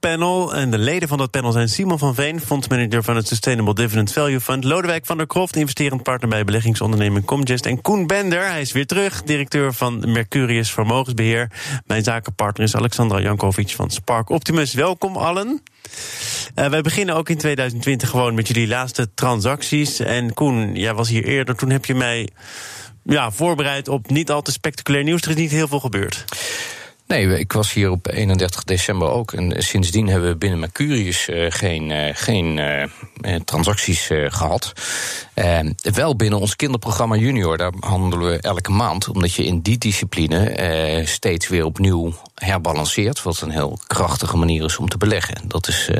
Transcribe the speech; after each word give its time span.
panel. 0.00 0.54
En 0.54 0.70
de 0.70 0.78
leden 0.78 1.08
van 1.08 1.18
dat 1.18 1.30
panel 1.30 1.52
zijn 1.52 1.68
Simon 1.68 1.98
van 1.98 2.14
Veen, 2.14 2.40
fondsmanager 2.40 3.02
van 3.02 3.16
het 3.16 3.28
Sustainable 3.28 3.74
Dividend 3.74 4.12
Value 4.12 4.40
Fund. 4.40 4.64
Lodewijk 4.64 5.06
van 5.06 5.16
der 5.16 5.26
Kroft, 5.26 5.56
investerend 5.56 6.02
partner 6.02 6.28
bij 6.28 6.44
beleggingsonderneming 6.44 7.24
Comgest. 7.24 7.66
En 7.66 7.80
Koen 7.80 8.06
Bender, 8.06 8.46
hij 8.46 8.60
is 8.60 8.72
weer 8.72 8.86
terug, 8.86 9.22
directeur 9.22 9.74
van 9.74 10.12
Mercurius 10.12 10.72
Vermogensbeheer. 10.72 11.50
Mijn 11.86 12.02
zakenpartner 12.02 12.66
is 12.66 12.76
Alexandra 12.76 13.20
Jankovic 13.20 13.70
van 13.70 13.90
Spark 13.90 14.30
Optimus. 14.30 14.74
Welkom 14.74 15.16
allen. 15.16 15.62
Uh, 16.54 16.66
wij 16.66 16.82
beginnen 16.82 17.14
ook 17.14 17.28
in 17.28 17.38
2020 17.38 18.08
gewoon 18.08 18.34
met 18.34 18.48
jullie 18.48 18.68
laatste 18.68 19.14
transacties. 19.14 19.98
En 19.98 20.34
Koen, 20.34 20.74
jij 20.74 20.94
was 20.94 21.08
hier 21.08 21.24
eerder, 21.24 21.56
toen 21.56 21.70
heb 21.70 21.84
je 21.84 21.94
mij 21.94 22.28
ja, 23.04 23.30
voorbereid 23.30 23.88
op 23.88 24.10
niet 24.10 24.30
al 24.30 24.42
te 24.42 24.52
spectaculair 24.52 25.04
nieuws. 25.04 25.22
Er 25.22 25.30
is 25.30 25.36
niet 25.36 25.50
heel 25.50 25.68
veel 25.68 25.80
gebeurd. 25.80 26.24
Nee, 27.12 27.38
ik 27.38 27.52
was 27.52 27.72
hier 27.72 27.90
op 27.90 28.08
31 28.12 28.64
december 28.64 29.08
ook. 29.08 29.32
En 29.32 29.62
sindsdien 29.62 30.08
hebben 30.08 30.28
we 30.28 30.36
binnen 30.36 30.58
Mercurius 30.58 31.28
uh, 31.28 31.46
geen, 31.48 31.90
uh, 31.90 32.08
geen 32.12 32.56
uh, 32.56 33.34
transacties 33.44 34.10
gehad. 34.28 34.72
wel 35.80 36.16
binnen 36.16 36.38
ons 36.38 36.56
kinderprogramma 36.56 37.16
Junior, 37.16 37.56
daar 37.56 37.72
handelen 37.80 38.30
we 38.30 38.40
elke 38.40 38.70
maand. 38.70 39.08
Omdat 39.08 39.34
je 39.34 39.44
in 39.44 39.60
die 39.60 39.78
discipline 39.78 41.02
steeds 41.06 41.48
weer 41.48 41.64
opnieuw 41.64 42.12
herbalanceert. 42.34 43.22
Wat 43.22 43.40
een 43.40 43.50
heel 43.50 43.78
krachtige 43.86 44.36
manier 44.36 44.64
is 44.64 44.78
om 44.78 44.88
te 44.88 44.98
beleggen. 44.98 45.48
Dat 45.48 45.68
is 45.68 45.90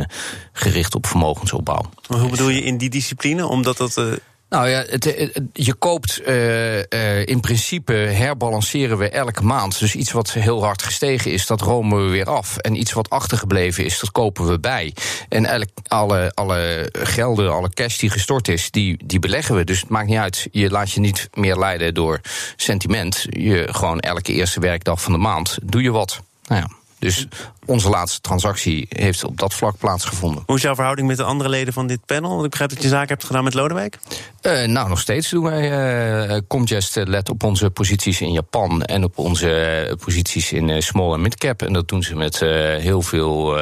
gericht 0.53 0.95
op 0.95 1.07
vermogensopbouw. 1.07 1.91
Maar 2.09 2.19
hoe 2.19 2.31
bedoel 2.31 2.49
je 2.49 2.63
in 2.63 2.77
die 2.77 2.91
discipline? 2.91 3.47
Omdat 3.47 3.77
dat 3.77 4.21
nou 4.53 4.69
ja, 4.69 4.85
het, 4.87 5.41
je 5.53 5.75
koopt 5.75 6.21
uh, 6.27 6.77
uh, 6.77 7.27
in 7.27 7.41
principe 7.41 7.93
herbalanceren 7.93 8.99
we 8.99 9.09
elke 9.09 9.45
maand. 9.45 9.79
Dus 9.79 9.95
iets 9.95 10.13
wat 10.13 10.33
heel 10.33 10.65
hard 10.65 10.83
gestegen 10.83 11.33
is, 11.33 11.47
dat 11.47 11.61
romen 11.61 12.05
we 12.05 12.11
weer 12.11 12.27
af. 12.27 12.57
En 12.57 12.77
iets 12.77 12.93
wat 12.93 13.11
achtergebleven 13.11 13.85
is, 13.85 14.01
dat 14.01 14.13
kopen 14.13 14.49
we 14.49 14.61
bij. 14.61 14.95
En 15.29 15.47
elk, 15.47 15.69
alle, 15.87 16.33
alle 16.35 16.89
gelden, 16.93 17.53
alle 17.53 17.71
cash 17.71 17.99
die 17.99 18.11
gestort 18.11 18.49
is, 18.49 18.71
die, 18.71 19.01
die 19.05 19.19
beleggen 19.19 19.57
we. 19.57 19.65
Dus 19.65 19.81
het 19.81 19.89
maakt 19.89 20.09
niet 20.09 20.19
uit. 20.19 20.49
Je 20.51 20.71
laat 20.71 20.93
je 20.93 21.01
niet 21.01 21.29
meer 21.35 21.57
leiden 21.57 21.95
door 21.95 22.21
sentiment. 22.57 23.27
Je 23.29 23.69
gewoon 23.71 24.01
elke 24.01 24.33
eerste 24.33 24.61
werkdag 24.61 25.03
van 25.03 25.13
de 25.13 25.19
maand 25.19 25.59
doe 25.63 25.83
je 25.83 25.91
wat. 25.91 26.21
Nou 26.47 26.61
ja. 26.61 26.71
Dus 26.99 27.27
onze 27.67 27.89
laatste 27.89 28.21
transactie 28.21 28.87
heeft 28.89 29.25
op 29.25 29.39
dat 29.39 29.55
vlak 29.55 29.79
plaatsgevonden. 29.79 30.43
Hoe 30.47 30.57
is 30.57 30.63
jouw 30.63 30.75
verhouding 30.75 31.09
met 31.09 31.17
de 31.17 31.23
andere 31.23 31.49
leden 31.51 31.73
van 31.73 31.87
dit 31.87 32.07
panel? 32.07 32.31
Want 32.31 32.45
ik 32.45 32.51
begrijp 32.51 32.71
dat 32.71 32.83
je 32.83 32.89
zaken 32.89 33.09
hebt 33.09 33.25
gedaan 33.25 33.45
met 33.45 33.55
Lodewijk. 33.55 33.99
Uh, 34.43 34.67
nou, 34.67 34.89
nog 34.89 35.01
steeds 35.01 35.31
doen 35.31 35.45
wij. 35.45 36.29
Uh, 36.29 36.39
Comgest 36.49 36.97
let 36.97 37.29
op 37.29 37.43
onze 37.43 37.71
posities 37.71 38.21
in 38.21 38.33
Japan 38.33 38.83
en 38.83 39.05
op 39.05 39.19
onze 39.19 39.97
posities 40.05 40.53
in 40.53 40.83
small 40.83 41.13
en 41.13 41.21
midcap. 41.21 41.63
En 41.63 41.73
dat 41.73 41.89
doen 41.89 42.03
ze 42.03 42.17
met 42.17 42.41
heel 42.81 43.03
veel 43.03 43.59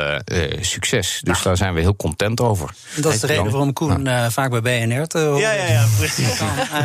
succes. 0.61 1.21
Dus 1.23 1.43
daar 1.43 1.57
zijn 1.57 1.75
we 1.75 1.81
heel 1.81 1.97
content 1.97 2.41
over. 2.41 2.71
Dat 2.97 3.13
is 3.13 3.21
de 3.21 3.27
reden 3.27 3.51
waarom 3.51 3.73
Koen 3.73 4.09
vaak 4.29 4.51
bij 4.51 4.61
BNR 4.61 5.07
te 5.07 5.19
Ja, 5.19 5.53
ja, 5.53 5.67
ja, 5.67 5.87
precies. 5.99 6.37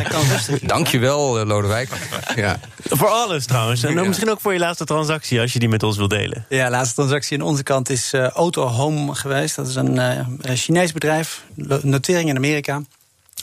kan, 0.08 0.22
Dankjewel, 0.62 1.46
Lodewijk. 1.46 1.88
ja. 2.34 2.60
Voor 2.88 3.08
alles 3.08 3.46
trouwens. 3.46 3.82
En 3.82 4.06
misschien 4.06 4.30
ook 4.30 4.40
voor 4.40 4.52
je 4.52 4.58
laatste 4.58 4.84
transactie, 4.84 5.40
als 5.40 5.52
je 5.52 5.58
die 5.58 5.68
met 5.68 5.82
ons 5.82 5.96
wilt 5.96 6.10
delen. 6.10 6.46
Ja, 6.48 6.70
laatste 6.70 7.05
transactie 7.06 7.40
aan 7.40 7.46
onze 7.46 7.62
kant 7.62 7.88
is 7.88 8.12
uh, 8.14 8.28
Auto 8.28 8.66
Home 8.66 9.14
geweest. 9.14 9.56
Dat 9.56 9.68
is 9.68 9.74
een 9.74 9.94
uh, 9.94 10.26
Chinees 10.42 10.92
bedrijf, 10.92 11.44
notering 11.82 12.28
in 12.28 12.36
Amerika. 12.36 12.82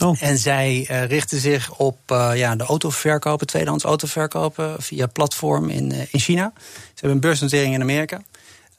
Oh. 0.02 0.22
En 0.22 0.38
zij 0.38 0.88
uh, 0.92 1.06
richten 1.06 1.40
zich 1.40 1.78
op 1.78 1.98
ja, 2.34 2.56
de 2.56 2.64
autoverkopen, 2.64 3.48
tweedehands 3.48 3.84
autoverkopen 3.84 4.82
via 4.82 5.08
platform 5.08 5.70
in, 5.70 5.92
in 6.12 6.20
China. 6.20 6.54
Ze 6.56 6.72
hebben 6.94 7.12
een 7.12 7.20
beursnotering 7.20 7.74
in 7.74 7.82
Amerika. 7.82 8.22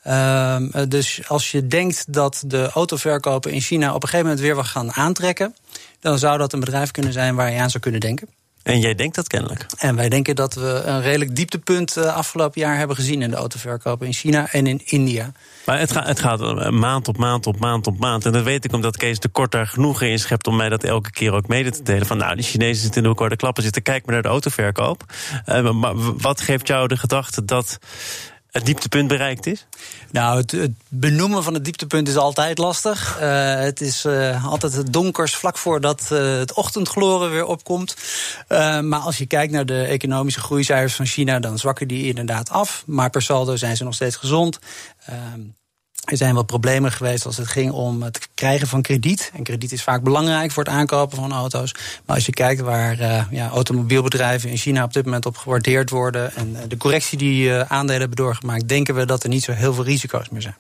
Ehm, 0.02 0.88
dus 0.88 1.28
als 1.28 1.50
je 1.50 1.66
denkt 1.66 2.12
dat 2.12 2.44
de 2.46 2.70
autoverkopen 2.70 3.52
in 3.52 3.60
China 3.60 3.88
op 3.94 4.02
een 4.02 4.08
gegeven 4.08 4.26
moment 4.26 4.40
weer 4.44 4.54
wat 4.54 4.66
gaan 4.66 4.92
aantrekken, 4.92 5.56
dan 6.00 6.18
zou 6.18 6.38
dat 6.38 6.52
een 6.52 6.60
bedrijf 6.60 6.90
kunnen 6.90 7.12
zijn 7.12 7.34
waar 7.34 7.52
je 7.52 7.60
aan 7.60 7.70
zou 7.70 7.82
kunnen 7.82 8.00
denken. 8.00 8.28
En 8.64 8.80
jij 8.80 8.94
denkt 8.94 9.14
dat 9.14 9.26
kennelijk? 9.26 9.66
En 9.78 9.96
wij 9.96 10.08
denken 10.08 10.36
dat 10.36 10.54
we 10.54 10.82
een 10.84 11.02
redelijk 11.02 11.36
dieptepunt 11.36 11.96
uh, 11.96 12.14
afgelopen 12.14 12.60
jaar 12.60 12.76
hebben 12.76 12.96
gezien 12.96 13.22
in 13.22 13.30
de 13.30 13.36
autoverkopen 13.36 14.06
in 14.06 14.12
China 14.12 14.52
en 14.52 14.66
in 14.66 14.80
India. 14.84 15.32
Maar 15.66 15.78
het, 15.78 15.92
gaat, 15.92 16.06
het 16.06 16.20
gaat 16.20 16.40
eh, 16.40 16.68
maand 16.68 17.08
op 17.08 17.16
maand 17.16 17.46
op 17.46 17.58
maand 17.58 17.86
op 17.86 17.98
maand. 17.98 18.26
En 18.26 18.32
dat 18.32 18.42
weet 18.42 18.64
ik 18.64 18.72
omdat 18.72 18.96
Kees 18.96 19.18
de 19.18 19.28
Kort 19.28 19.52
daar 19.52 19.66
genoeg 19.66 20.02
in 20.02 20.18
schept 20.18 20.46
om 20.46 20.56
mij 20.56 20.68
dat 20.68 20.84
elke 20.84 21.10
keer 21.10 21.32
ook 21.32 21.48
mede 21.48 21.70
te 21.70 21.82
delen. 21.82 22.06
Van 22.06 22.16
nou, 22.16 22.34
die 22.34 22.44
Chinezen 22.44 22.82
zitten 22.82 23.02
in 23.02 23.08
de 23.08 23.14
hoek 23.20 23.30
de 23.30 23.36
klappen 23.36 23.62
zitten. 23.62 23.82
Kijk 23.82 24.04
maar 24.04 24.14
naar 24.14 24.22
de 24.22 24.28
autoverkoop. 24.28 25.04
Uh, 25.46 25.70
maar 25.70 25.94
wat 25.96 26.40
geeft 26.40 26.66
jou 26.66 26.88
de 26.88 26.96
gedachte 26.96 27.44
dat 27.44 27.78
het 28.54 28.66
dieptepunt 28.66 29.08
bereikt 29.08 29.46
is? 29.46 29.66
Nou, 30.10 30.36
het, 30.36 30.50
het, 30.50 30.70
benoemen 30.88 31.42
van 31.42 31.54
het 31.54 31.64
dieptepunt 31.64 32.08
is 32.08 32.16
altijd 32.16 32.58
lastig. 32.58 33.18
Uh, 33.20 33.54
het 33.54 33.80
is 33.80 34.04
uh, 34.04 34.46
altijd 34.46 34.72
het 34.72 34.92
donkers 34.92 35.36
vlak 35.36 35.58
voordat 35.58 36.08
uh, 36.12 36.38
het 36.38 36.52
ochtendgloren 36.52 37.30
weer 37.30 37.46
opkomt. 37.46 37.96
maar 38.80 38.98
als 38.98 39.18
je 39.18 39.26
kijkt 39.26 39.52
naar 39.52 39.66
de 39.66 39.82
economische 39.82 40.40
groeicijfers 40.40 40.94
van 40.94 41.06
China, 41.06 41.38
dan 41.38 41.58
zwakken 41.58 41.88
die 41.88 42.06
inderdaad 42.06 42.50
af. 42.50 42.82
Maar 42.86 43.10
per 43.10 43.22
saldo 43.22 43.56
zijn 43.56 43.76
ze 43.76 43.84
nog 43.84 43.94
steeds 43.94 44.16
gezond. 44.16 44.58
Er 46.04 46.16
zijn 46.16 46.34
wel 46.34 46.42
problemen 46.42 46.92
geweest 46.92 47.26
als 47.26 47.36
het 47.36 47.48
ging 47.48 47.72
om 47.72 48.02
het 48.02 48.28
krijgen 48.34 48.66
van 48.66 48.82
krediet. 48.82 49.30
En 49.34 49.42
krediet 49.42 49.72
is 49.72 49.82
vaak 49.82 50.02
belangrijk 50.02 50.50
voor 50.50 50.64
het 50.64 50.72
aankopen 50.72 51.16
van 51.16 51.32
auto's. 51.32 51.72
Maar 52.06 52.16
als 52.16 52.26
je 52.26 52.32
kijkt 52.32 52.60
waar 52.60 53.00
uh, 53.00 53.24
ja, 53.30 53.48
automobielbedrijven 53.48 54.50
in 54.50 54.56
China 54.56 54.84
op 54.84 54.92
dit 54.92 55.04
moment 55.04 55.26
op 55.26 55.36
gewaardeerd 55.36 55.90
worden. 55.90 56.34
en 56.34 56.56
de 56.68 56.76
correctie 56.76 57.18
die 57.18 57.48
uh, 57.48 57.60
aandelen 57.60 58.00
hebben 58.00 58.16
doorgemaakt, 58.16 58.68
denken 58.68 58.94
we 58.94 59.06
dat 59.06 59.22
er 59.22 59.28
niet 59.28 59.44
zo 59.44 59.52
heel 59.52 59.74
veel 59.74 59.84
risico's 59.84 60.28
meer 60.28 60.42
zijn. 60.42 60.56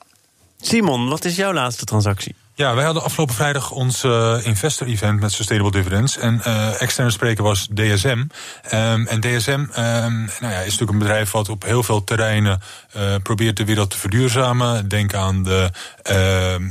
Simon, 0.66 1.08
wat 1.08 1.24
is 1.24 1.36
jouw 1.36 1.52
laatste 1.52 1.84
transactie? 1.84 2.34
Ja, 2.54 2.74
wij 2.74 2.84
hadden 2.84 3.02
afgelopen 3.02 3.34
vrijdag 3.34 3.70
ons 3.70 4.04
uh, 4.04 4.36
investor-event 4.42 5.20
met 5.20 5.32
Sustainable 5.32 5.72
Dividends. 5.72 6.18
En 6.18 6.40
uh, 6.46 6.80
externe 6.80 7.10
spreker 7.10 7.44
was 7.44 7.68
DSM. 7.74 8.24
Ehm, 8.62 9.06
en 9.06 9.20
DSM 9.20 9.64
ehm, 9.72 10.18
nou 10.18 10.52
ja, 10.52 10.58
is 10.58 10.64
natuurlijk 10.64 10.90
een 10.90 10.98
bedrijf 10.98 11.30
wat 11.30 11.48
op 11.48 11.64
heel 11.64 11.82
veel 11.82 12.04
terreinen 12.04 12.60
uh, 12.96 13.14
probeert 13.22 13.56
de 13.56 13.64
wereld 13.64 13.90
te 13.90 13.98
verduurzamen. 13.98 14.88
Denk 14.88 15.14
aan 15.14 15.42
de 15.42 15.70
ehm, 16.02 16.62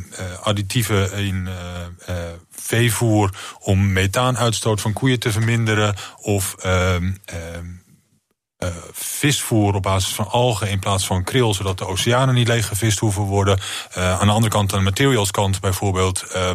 additieven 0.41 1.13
in 1.13 1.49
veevoer 2.51 3.29
om 3.59 3.91
methaanuitstoot 3.93 4.81
van 4.81 4.93
koeien 4.93 5.19
te 5.19 5.31
verminderen. 5.31 5.95
Of 6.21 6.55
uh, 8.63 8.69
visvoer 8.93 9.73
op 9.73 9.81
basis 9.81 10.13
van 10.13 10.29
algen 10.29 10.69
in 10.69 10.79
plaats 10.79 11.05
van 11.05 11.23
kril, 11.23 11.53
zodat 11.53 11.77
de 11.77 11.87
oceanen 11.87 12.35
niet 12.35 12.47
leeggevist 12.47 12.99
hoeven 12.99 13.23
worden. 13.23 13.59
Uh, 13.97 14.19
aan 14.19 14.27
de 14.27 14.33
andere 14.33 14.53
kant, 14.53 14.71
aan 14.71 14.77
de 14.77 14.85
materialskant 14.85 15.59
bijvoorbeeld, 15.59 16.23
uh, 16.35 16.51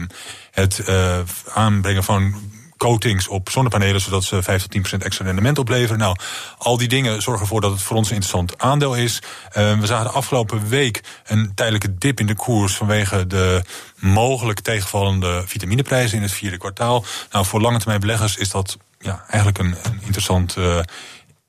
het 0.50 0.82
uh, 0.88 1.19
aanbrengen 1.54 2.04
van 2.04 2.34
coatings 2.76 3.28
op 3.28 3.50
zonnepanelen, 3.50 4.00
zodat 4.00 4.24
ze 4.24 4.42
5 4.42 4.66
tot 4.66 4.92
10% 4.94 5.02
extra 5.02 5.24
rendement 5.24 5.58
opleveren. 5.58 5.98
Nou, 5.98 6.16
al 6.58 6.76
die 6.76 6.88
dingen 6.88 7.22
zorgen 7.22 7.42
ervoor 7.42 7.60
dat 7.60 7.70
het 7.70 7.82
voor 7.82 7.96
ons 7.96 8.08
een 8.08 8.14
interessant 8.14 8.58
aandeel 8.58 8.94
is. 8.94 9.22
we 9.52 9.78
zagen 9.82 10.06
de 10.06 10.12
afgelopen 10.12 10.69
week 10.69 11.02
een 11.26 11.54
tijdelijke 11.54 11.98
dip 11.98 12.20
in 12.20 12.26
de 12.26 12.34
koers 12.34 12.75
vanwege 12.75 13.26
de 13.26 13.62
mogelijk 13.96 14.60
tegenvallende 14.60 15.42
vitamineprijzen 15.46 16.16
in 16.16 16.22
het 16.22 16.32
vierde 16.32 16.58
kwartaal. 16.58 17.04
Nou, 17.32 17.44
voor 17.44 17.61
lange 17.61 17.78
termijn 17.78 18.00
beleggers 18.00 18.37
is 18.37 18.50
dat 18.50 18.76
ja, 18.99 19.25
eigenlijk 19.28 19.58
een, 19.58 19.76
een 19.82 20.00
interessant 20.02 20.56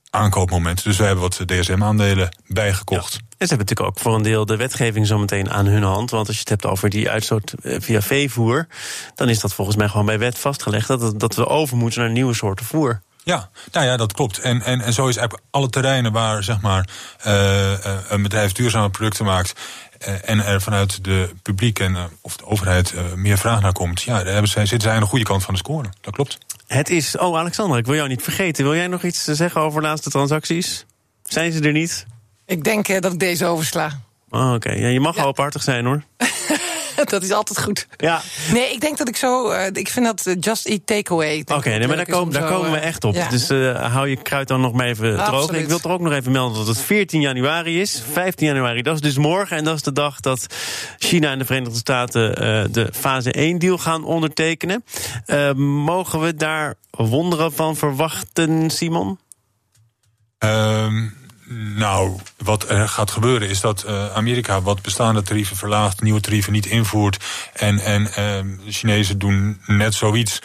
aankoopmoment. 0.09 0.83
Dus 0.83 0.97
we 0.97 1.03
hebben 1.03 1.23
wat 1.23 1.41
DSM-aandelen 1.45 2.35
bijgekocht. 2.47 3.13
Ja. 3.13 3.19
En 3.19 3.47
ze 3.47 3.53
hebben 3.53 3.67
natuurlijk 3.67 3.97
ook 3.97 4.03
voor 4.03 4.15
een 4.15 4.21
deel 4.21 4.45
de 4.45 4.55
wetgeving 4.55 5.07
zometeen 5.07 5.49
aan 5.49 5.65
hun 5.65 5.83
hand. 5.83 6.11
Want 6.11 6.27
als 6.27 6.35
je 6.35 6.41
het 6.41 6.49
hebt 6.49 6.65
over 6.65 6.89
die 6.89 7.09
uitstoot 7.09 7.53
eh, 7.61 7.75
via 7.79 8.01
veevoer, 8.01 8.67
dan 9.15 9.29
is 9.29 9.39
dat 9.39 9.53
volgens 9.53 9.77
mij 9.77 9.87
gewoon 9.87 10.05
bij 10.05 10.19
wet 10.19 10.37
vastgelegd 10.37 10.87
dat, 10.87 11.19
dat 11.19 11.35
we 11.35 11.47
over 11.47 11.77
moeten 11.77 12.01
naar 12.01 12.11
nieuwe 12.11 12.33
soorten 12.33 12.65
voer. 12.65 13.01
Ja, 13.23 13.49
nou 13.71 13.85
ja, 13.85 13.97
dat 13.97 14.13
klopt. 14.13 14.39
En, 14.39 14.61
en, 14.61 14.81
en 14.81 14.93
zo 14.93 15.07
is 15.07 15.15
eigenlijk 15.15 15.47
alle 15.51 15.69
terreinen 15.69 16.11
waar 16.11 16.43
zeg 16.43 16.61
maar, 16.61 16.89
uh, 17.27 17.71
een 18.07 18.21
bedrijf 18.21 18.51
duurzame 18.51 18.89
producten 18.89 19.25
maakt. 19.25 19.53
Uh, 20.07 20.29
en 20.29 20.45
er 20.45 20.61
vanuit 20.61 21.03
de 21.03 21.29
publiek 21.41 21.79
en 21.79 21.97
of 22.21 22.37
de 22.37 22.45
overheid 22.45 22.93
meer 23.15 23.37
vraag 23.37 23.61
naar 23.61 23.73
komt. 23.73 24.01
Ja, 24.01 24.23
daar 24.23 24.33
hebben 24.33 24.51
zij, 24.51 24.65
zitten 24.65 24.87
zij 24.87 24.95
aan 24.95 25.03
de 25.03 25.09
goede 25.09 25.25
kant 25.25 25.43
van 25.43 25.53
de 25.53 25.59
score. 25.59 25.89
Dat 26.01 26.13
klopt. 26.13 26.37
Het 26.67 26.89
is. 26.89 27.17
Oh, 27.17 27.37
Alexander, 27.37 27.77
ik 27.77 27.85
wil 27.85 27.95
jou 27.95 28.07
niet 28.07 28.23
vergeten. 28.23 28.63
Wil 28.63 28.75
jij 28.75 28.87
nog 28.87 29.03
iets 29.03 29.23
zeggen 29.23 29.61
over 29.61 29.81
laatste 29.81 30.09
transacties? 30.09 30.85
Zijn 31.23 31.51
ze 31.51 31.61
er 31.61 31.71
niet? 31.71 32.05
Ik 32.45 32.63
denk 32.63 32.87
uh, 32.87 32.99
dat 32.99 33.13
ik 33.13 33.19
deze 33.19 33.45
oversla. 33.45 33.99
Oh, 34.29 34.53
Oké, 34.53 34.71
ja, 34.71 34.87
je 34.87 34.99
mag 34.99 35.15
ja. 35.15 35.23
openhartig 35.23 35.63
zijn 35.63 35.85
hoor. 35.85 36.03
dat 37.09 37.23
is 37.23 37.31
altijd 37.31 37.59
goed. 37.59 37.87
Ja. 37.97 38.21
Nee, 38.53 38.71
ik 38.71 38.81
denk 38.81 38.97
dat 38.97 39.07
ik 39.07 39.15
zo. 39.15 39.51
Uh, 39.51 39.65
ik 39.73 39.87
vind 39.87 40.05
dat 40.05 40.25
uh, 40.27 40.35
just 40.39 40.65
eat 40.65 40.81
takeaway. 40.85 41.43
Oké, 41.53 41.69
nee, 41.69 41.87
maar 41.87 41.95
daar, 41.95 42.05
kom, 42.05 42.31
daar 42.31 42.49
komen 42.49 42.71
we 42.71 42.77
echt 42.77 43.03
op. 43.03 43.15
Ja. 43.15 43.29
Dus 43.29 43.51
uh, 43.51 43.91
hou 43.93 44.07
je 44.07 44.15
kruid 44.15 44.47
dan 44.47 44.61
nog 44.61 44.73
maar 44.73 44.87
even 44.87 45.17
droog. 45.23 45.51
Ik 45.51 45.67
wil 45.67 45.79
er 45.83 45.89
ook 45.89 45.99
nog 45.99 46.13
even 46.13 46.31
melden 46.31 46.57
dat 46.57 46.67
het 46.67 46.81
14 46.81 47.21
januari 47.21 47.81
is. 47.81 48.03
15 48.11 48.47
januari, 48.47 48.81
dat 48.81 48.95
is 48.95 49.01
dus 49.01 49.17
morgen. 49.17 49.57
En 49.57 49.63
dat 49.63 49.75
is 49.75 49.81
de 49.81 49.93
dag 49.93 50.19
dat 50.19 50.45
China 50.97 51.31
en 51.31 51.39
de 51.39 51.45
Verenigde 51.45 51.77
Staten 51.77 52.33
de 52.71 52.89
fase 52.93 53.53
1-deal 53.55 53.77
gaan 53.77 54.03
ondertekenen. 54.03 54.83
mogen 55.55 56.19
we 56.19 56.35
daar 56.35 56.75
wonderen 56.89 57.53
van 57.53 57.75
verwachten, 57.75 58.69
Simon? 58.69 59.19
Um, 60.39 61.18
nou, 61.55 62.19
wat 62.37 62.69
er 62.69 62.89
gaat 62.89 63.11
gebeuren 63.11 63.49
is 63.49 63.61
dat 63.61 63.83
uh, 63.87 64.15
Amerika 64.15 64.61
wat 64.61 64.81
bestaande 64.81 65.21
tarieven 65.21 65.57
verlaagt, 65.57 66.01
nieuwe 66.01 66.19
tarieven 66.19 66.53
niet 66.53 66.65
invoert. 66.65 67.17
En, 67.53 67.79
en 67.79 68.01
uh, 68.19 68.71
Chinezen 68.71 69.19
doen 69.19 69.61
net 69.65 69.93
zoiets. 69.93 70.41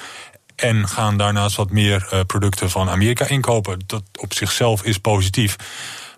En 0.56 0.89
gaan 0.89 1.17
daarnaast 1.17 1.56
wat 1.56 1.71
meer 1.71 2.09
uh, 2.12 2.21
producten 2.27 2.71
van 2.71 2.91
Amerika 2.91 3.27
inkopen. 3.27 3.79
Dat 3.87 4.03
op 4.21 4.35
zichzelf 4.35 4.83
is 4.83 4.99
positief. 4.99 5.56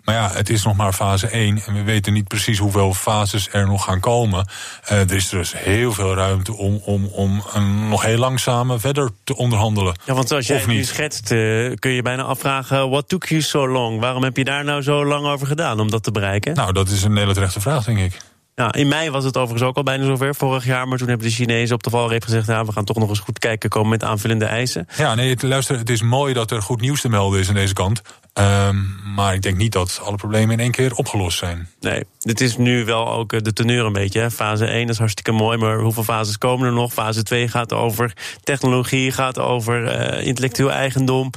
Maar 0.07 0.15
ja, 0.15 0.29
het 0.31 0.49
is 0.49 0.63
nog 0.63 0.75
maar 0.75 0.93
fase 0.93 1.27
1 1.27 1.61
en 1.65 1.73
we 1.73 1.83
weten 1.83 2.13
niet 2.13 2.27
precies 2.27 2.57
hoeveel 2.57 2.93
fases 2.93 3.49
er 3.51 3.67
nog 3.67 3.83
gaan 3.83 3.99
komen. 3.99 4.47
Uh, 4.91 4.99
er 4.99 5.13
is 5.13 5.29
dus 5.29 5.53
heel 5.57 5.93
veel 5.93 6.15
ruimte 6.15 6.53
om, 6.53 6.81
om, 6.85 7.05
om 7.05 7.43
um, 7.55 7.89
nog 7.89 8.03
heel 8.03 8.17
langzaam 8.17 8.79
verder 8.79 9.09
te 9.23 9.35
onderhandelen. 9.35 9.95
Ja, 10.05 10.13
want 10.13 10.27
zoals 10.27 10.47
jij 10.47 10.65
nu 10.65 10.83
schetst, 10.83 11.31
uh, 11.31 11.73
kun 11.79 11.91
je 11.91 12.01
bijna 12.01 12.23
afvragen: 12.23 12.89
what 12.89 13.09
took 13.09 13.25
you 13.25 13.41
so 13.41 13.67
long? 13.67 13.99
Waarom 13.99 14.23
heb 14.23 14.37
je 14.37 14.43
daar 14.43 14.63
nou 14.63 14.81
zo 14.81 15.05
lang 15.05 15.25
over 15.25 15.47
gedaan 15.47 15.79
om 15.79 15.89
dat 15.89 16.03
te 16.03 16.11
bereiken? 16.11 16.55
Nou, 16.55 16.73
dat 16.73 16.89
is 16.89 17.03
een 17.03 17.17
hele 17.17 17.33
terechte 17.33 17.59
vraag, 17.59 17.85
denk 17.85 17.99
ik. 17.99 18.17
Ja, 18.59 18.73
in 18.73 18.87
mei 18.87 19.09
was 19.09 19.23
het 19.23 19.37
overigens 19.37 19.69
ook 19.69 19.75
al 19.75 19.83
bijna 19.83 20.05
zover, 20.05 20.35
vorig 20.35 20.65
jaar. 20.65 20.87
Maar 20.87 20.97
toen 20.97 21.07
hebben 21.07 21.27
de 21.27 21.33
Chinezen 21.33 21.75
op 21.75 21.83
de 21.83 21.89
valreep 21.89 22.23
gezegd... 22.23 22.47
Ja, 22.47 22.65
we 22.65 22.71
gaan 22.71 22.85
toch 22.85 22.97
nog 22.97 23.09
eens 23.09 23.19
goed 23.19 23.39
kijken, 23.39 23.69
komen 23.69 23.89
met 23.89 24.03
aanvullende 24.03 24.45
eisen. 24.45 24.87
Ja, 24.97 25.15
nee, 25.15 25.35
luister, 25.39 25.77
het 25.77 25.89
is 25.89 26.01
mooi 26.01 26.33
dat 26.33 26.51
er 26.51 26.61
goed 26.61 26.81
nieuws 26.81 27.01
te 27.01 27.09
melden 27.09 27.39
is 27.39 27.47
aan 27.47 27.53
deze 27.53 27.73
kant. 27.73 28.01
Um, 28.39 28.97
maar 29.17 29.33
ik 29.33 29.41
denk 29.41 29.57
niet 29.57 29.71
dat 29.71 29.99
alle 30.03 30.15
problemen 30.15 30.51
in 30.51 30.59
één 30.59 30.71
keer 30.71 30.95
opgelost 30.95 31.37
zijn. 31.37 31.69
Nee, 31.79 32.03
dit 32.19 32.41
is 32.41 32.57
nu 32.57 32.85
wel 32.85 33.11
ook 33.11 33.33
eh, 33.33 33.41
de 33.41 33.53
teneur 33.53 33.85
een 33.85 33.93
beetje. 33.93 34.19
Hè. 34.19 34.31
Fase 34.31 34.65
1 34.65 34.89
is 34.89 34.97
hartstikke 34.97 35.31
mooi, 35.31 35.57
maar 35.57 35.79
hoeveel 35.79 36.03
fases 36.03 36.37
komen 36.37 36.67
er 36.67 36.73
nog? 36.73 36.93
Fase 36.93 37.23
2 37.23 37.47
gaat 37.47 37.73
over 37.73 38.13
technologie, 38.43 39.11
gaat 39.11 39.39
over 39.39 39.83
uh, 39.83 40.27
intellectueel 40.27 40.71
eigendom. 40.71 41.31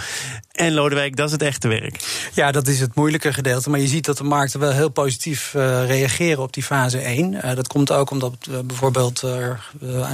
En 0.52 0.72
Lodewijk, 0.72 1.16
dat 1.16 1.26
is 1.26 1.32
het 1.32 1.42
echte 1.42 1.68
werk. 1.68 2.28
Ja, 2.34 2.52
dat 2.52 2.66
is 2.66 2.80
het 2.80 2.94
moeilijke 2.94 3.32
gedeelte. 3.32 3.70
Maar 3.70 3.80
je 3.80 3.86
ziet 3.86 4.04
dat 4.04 4.18
de 4.18 4.24
markten 4.24 4.60
wel 4.60 4.72
heel 4.72 4.90
positief 4.90 5.54
uh, 5.54 5.86
reageren 5.86 6.42
op 6.42 6.52
die 6.52 6.62
fase 6.62 6.98
1. 6.98 7.32
Uh, 7.32 7.54
dat 7.54 7.66
komt 7.66 7.92
ook 7.92 8.10
omdat 8.10 8.34
uh, 8.50 8.58
bijvoorbeeld 8.64 9.22
er 9.22 9.70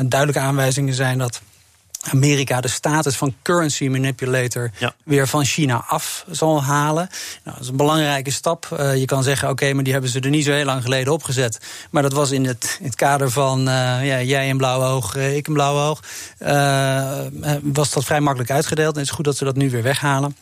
duidelijke 0.07 0.41
aanwijzingen 0.41 0.95
zijn 0.95 1.19
dat 1.19 1.43
Amerika 2.13 2.61
de 2.61 2.69
status 2.69 3.17
van 3.17 3.35
currency 3.43 3.89
manipulator 3.89 4.71
ja. 4.79 4.95
weer 5.05 5.29
van 5.29 5.45
China 5.45 5.85
af 5.89 6.25
zal 6.31 6.63
halen. 6.63 7.09
Nou, 7.45 7.57
dat 7.57 7.61
is 7.61 7.69
een 7.69 7.77
belangrijke 7.77 8.31
stap. 8.31 8.69
Uh, 8.73 8.97
je 8.97 9.05
kan 9.05 9.23
zeggen, 9.23 9.49
oké, 9.49 9.63
okay, 9.63 9.75
maar 9.75 9.85
die 9.85 9.93
hebben 9.93 10.11
ze 10.11 10.21
er 10.21 10.31
niet 10.31 10.45
zo 10.45 10.53
heel 10.53 10.65
lang 10.65 10.83
geleden 10.83 11.13
opgezet. 11.13 11.61
Maar 11.91 12.03
dat 12.03 12.13
was 12.13 12.31
in 12.31 12.45
het, 12.45 12.77
in 12.81 12.87
het 12.87 12.95
kader 12.95 13.31
van 13.31 13.59
uh, 13.59 14.07
ja, 14.07 14.23
jij 14.23 14.51
een 14.51 14.57
blauwe 14.57 14.85
oog, 14.85 15.17
uh, 15.17 15.37
ik 15.37 15.47
een 15.47 15.53
blauwe 15.53 15.81
oog. 15.81 16.01
was 17.63 17.91
dat 17.91 18.05
vrij 18.05 18.21
makkelijk 18.21 18.51
uitgedeeld. 18.51 18.95
En 18.95 19.01
het 19.01 19.09
is 19.09 19.15
goed 19.15 19.25
dat 19.25 19.37
ze 19.37 19.45
dat 19.45 19.57
nu 19.57 19.71
weer 19.71 19.83
weghalen. 19.83 20.37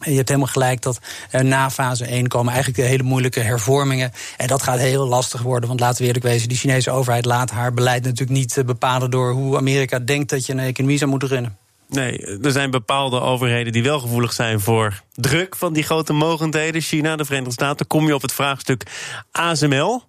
Je 0.00 0.16
hebt 0.16 0.28
helemaal 0.28 0.52
gelijk 0.52 0.82
dat 0.82 1.00
na 1.30 1.70
fase 1.70 2.04
1 2.04 2.28
komen 2.28 2.52
eigenlijk 2.52 2.82
de 2.82 2.88
hele 2.88 3.02
moeilijke 3.02 3.40
hervormingen. 3.40 4.12
En 4.36 4.46
dat 4.46 4.62
gaat 4.62 4.78
heel 4.78 5.06
lastig 5.06 5.42
worden. 5.42 5.68
Want 5.68 5.80
laten 5.80 6.00
we 6.00 6.06
eerlijk 6.06 6.24
wezen, 6.24 6.48
die 6.48 6.58
Chinese 6.58 6.90
overheid 6.90 7.24
laat 7.24 7.50
haar 7.50 7.74
beleid 7.74 8.04
natuurlijk 8.04 8.38
niet 8.38 8.56
eh, 8.56 8.64
bepalen 8.64 9.10
door 9.10 9.32
hoe 9.32 9.56
Amerika 9.56 9.98
denkt 9.98 10.30
dat 10.30 10.46
je 10.46 10.52
een 10.52 10.58
economie 10.58 10.98
zou 10.98 11.10
moeten 11.10 11.28
runnen. 11.28 11.56
Nee, 11.90 12.38
er 12.42 12.50
zijn 12.50 12.70
bepaalde 12.70 13.20
overheden 13.20 13.72
die 13.72 13.82
wel 13.82 14.00
gevoelig 14.00 14.32
zijn 14.32 14.60
voor 14.60 15.02
druk 15.14 15.56
van 15.56 15.72
die 15.72 15.82
grote 15.82 16.12
mogendheden. 16.12 16.80
China, 16.80 17.16
de 17.16 17.24
Verenigde 17.24 17.52
Staten. 17.52 17.86
Kom 17.86 18.06
je 18.06 18.14
op 18.14 18.22
het 18.22 18.32
vraagstuk 18.32 18.82
ASML. 19.32 20.02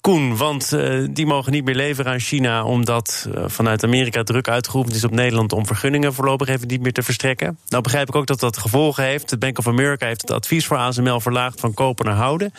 Koen, 0.00 0.36
want 0.36 0.72
uh, 0.72 1.06
die 1.10 1.26
mogen 1.26 1.52
niet 1.52 1.64
meer 1.64 1.74
leveren 1.74 2.12
aan 2.12 2.20
China... 2.20 2.64
omdat 2.64 3.28
uh, 3.34 3.44
vanuit 3.46 3.84
Amerika 3.84 4.22
druk 4.22 4.48
uitgeroepen 4.48 4.94
is 4.94 5.04
op 5.04 5.10
Nederland... 5.10 5.52
om 5.52 5.66
vergunningen 5.66 6.14
voorlopig 6.14 6.48
even 6.48 6.66
niet 6.66 6.80
meer 6.80 6.92
te 6.92 7.02
verstrekken. 7.02 7.58
Nou 7.68 7.82
begrijp 7.82 8.08
ik 8.08 8.14
ook 8.14 8.26
dat 8.26 8.40
dat 8.40 8.58
gevolgen 8.58 9.04
heeft. 9.04 9.28
De 9.28 9.38
Bank 9.38 9.58
of 9.58 9.66
America 9.66 10.06
heeft 10.06 10.20
het 10.20 10.30
advies 10.30 10.66
voor 10.66 10.76
ASML 10.76 11.20
verlaagd... 11.20 11.60
van 11.60 11.74
kopen 11.74 12.04
naar 12.04 12.14
houden. 12.14 12.52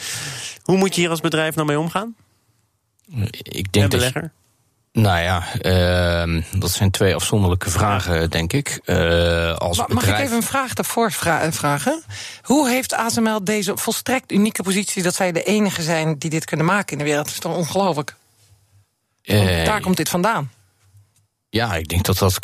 Hoe 0.61 0.77
moet 0.77 0.95
je 0.95 1.01
hier 1.01 1.09
als 1.09 1.21
bedrijf 1.21 1.55
nou 1.55 1.67
mee 1.67 1.79
omgaan? 1.79 2.15
Ik 3.41 3.71
denk 3.71 3.91
dat 3.91 4.03
je, 4.03 4.31
nou 4.91 5.19
ja, 5.19 5.43
uh, 5.61 6.43
dat 6.59 6.71
zijn 6.71 6.91
twee 6.91 7.15
afzonderlijke 7.15 7.69
vragen, 7.69 8.29
denk 8.29 8.53
ik. 8.53 8.79
Uh, 8.85 9.55
als 9.55 9.77
mag, 9.77 9.87
bedrijf... 9.87 10.09
mag 10.09 10.19
ik 10.19 10.25
even 10.25 10.35
een 10.35 10.43
vraag 10.43 10.73
daarvoor 10.73 11.11
vragen? 11.51 12.03
Hoe 12.41 12.69
heeft 12.69 12.93
ASML 12.93 13.43
deze 13.43 13.77
volstrekt 13.77 14.31
unieke 14.31 14.63
positie... 14.63 15.03
dat 15.03 15.15
zij 15.15 15.31
de 15.31 15.43
enige 15.43 15.81
zijn 15.81 16.17
die 16.17 16.29
dit 16.29 16.45
kunnen 16.45 16.65
maken 16.65 16.91
in 16.91 16.97
de 16.97 17.03
wereld? 17.03 17.25
Dat 17.25 17.33
is 17.33 17.39
toch 17.39 17.55
ongelooflijk? 17.55 18.15
Uh, 19.23 19.65
daar 19.65 19.81
komt 19.81 19.97
dit 19.97 20.09
vandaan. 20.09 20.51
Ja, 21.53 21.75
ik 21.75 21.87
denk 21.87 22.05
dat 22.05 22.17
dat 22.17 22.39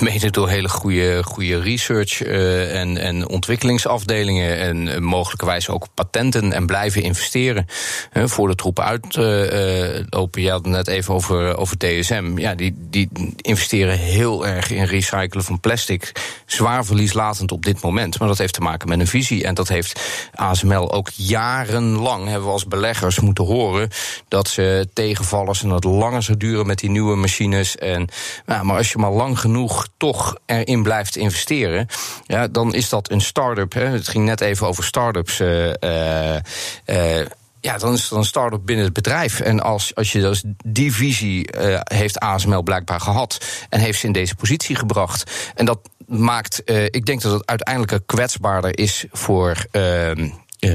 mede 0.00 0.30
door 0.30 0.48
hele 0.48 0.68
goede, 0.68 1.22
goede 1.24 1.60
research 1.60 2.26
uh, 2.26 2.80
en, 2.80 2.98
en 2.98 3.28
ontwikkelingsafdelingen 3.28 4.58
en 4.58 4.86
uh, 4.86 4.98
mogelijkerwijs 4.98 5.68
ook 5.68 5.86
patenten 5.94 6.52
en 6.52 6.66
blijven 6.66 7.02
investeren 7.02 7.66
voor 8.12 8.48
de 8.48 8.54
troepen 8.54 8.84
uitlopen. 8.84 10.42
Je 10.42 10.50
had 10.50 10.64
het 10.64 10.74
net 10.74 10.86
even 10.86 11.14
over, 11.14 11.56
over 11.56 11.78
DSM. 11.78 12.32
Ja, 12.36 12.54
die, 12.54 12.74
die 12.76 13.08
investeren 13.36 13.98
heel 13.98 14.46
erg 14.46 14.70
in 14.70 14.84
recyclen 14.84 15.44
van 15.44 15.60
plastic. 15.60 16.12
Zwaar 16.46 16.84
verlieslatend 16.84 17.52
op 17.52 17.64
dit 17.64 17.82
moment. 17.82 18.18
Maar 18.18 18.28
dat 18.28 18.38
heeft 18.38 18.54
te 18.54 18.60
maken 18.60 18.88
met 18.88 19.00
een 19.00 19.06
visie. 19.06 19.44
En 19.44 19.54
dat 19.54 19.68
heeft 19.68 20.00
ASML 20.34 20.92
ook 20.92 21.08
jarenlang, 21.14 22.24
hebben 22.24 22.46
we 22.46 22.52
als 22.52 22.66
beleggers 22.66 23.20
moeten 23.20 23.44
horen, 23.44 23.88
dat 24.28 24.48
ze 24.48 24.88
tegenvallers 24.92 25.62
en 25.62 25.68
dat 25.68 25.84
langer 25.84 26.22
zou 26.22 26.38
duren 26.38 26.66
met 26.66 26.78
die 26.78 26.90
nieuwe 26.90 27.16
machines. 27.16 27.76
En 27.76 28.03
maar 28.46 28.76
als 28.76 28.92
je 28.92 28.98
maar 28.98 29.10
lang 29.10 29.38
genoeg 29.38 29.88
toch 29.96 30.36
erin 30.46 30.82
blijft 30.82 31.16
investeren, 31.16 31.86
ja, 32.26 32.48
dan 32.48 32.74
is 32.74 32.88
dat 32.88 33.10
een 33.10 33.20
start-up. 33.20 33.72
Hè. 33.72 33.84
Het 33.84 34.08
ging 34.08 34.24
net 34.24 34.40
even 34.40 34.66
over 34.66 34.84
start-ups. 34.84 35.40
Uh, 35.40 35.68
uh, 35.68 37.26
ja, 37.60 37.78
dan 37.78 37.92
is 37.92 38.02
het 38.02 38.10
een 38.10 38.24
start-up 38.24 38.60
binnen 38.64 38.84
het 38.84 38.94
bedrijf. 38.94 39.40
En 39.40 39.60
als, 39.60 39.94
als 39.94 40.12
je 40.12 40.20
dus 40.20 40.42
die 40.64 40.92
visie 40.92 41.48
heeft 41.84 42.18
ASML 42.18 42.62
blijkbaar 42.62 43.00
gehad 43.00 43.44
en 43.68 43.80
heeft 43.80 43.98
ze 43.98 44.06
in 44.06 44.12
deze 44.12 44.34
positie 44.34 44.76
gebracht. 44.76 45.50
En 45.54 45.64
dat 45.64 45.78
maakt, 46.06 46.62
ik 46.86 47.06
denk 47.06 47.22
dat 47.22 47.32
het 47.32 47.46
uiteindelijk 47.46 48.06
kwetsbaarder 48.06 48.78
is 48.78 49.04
voor 49.10 49.66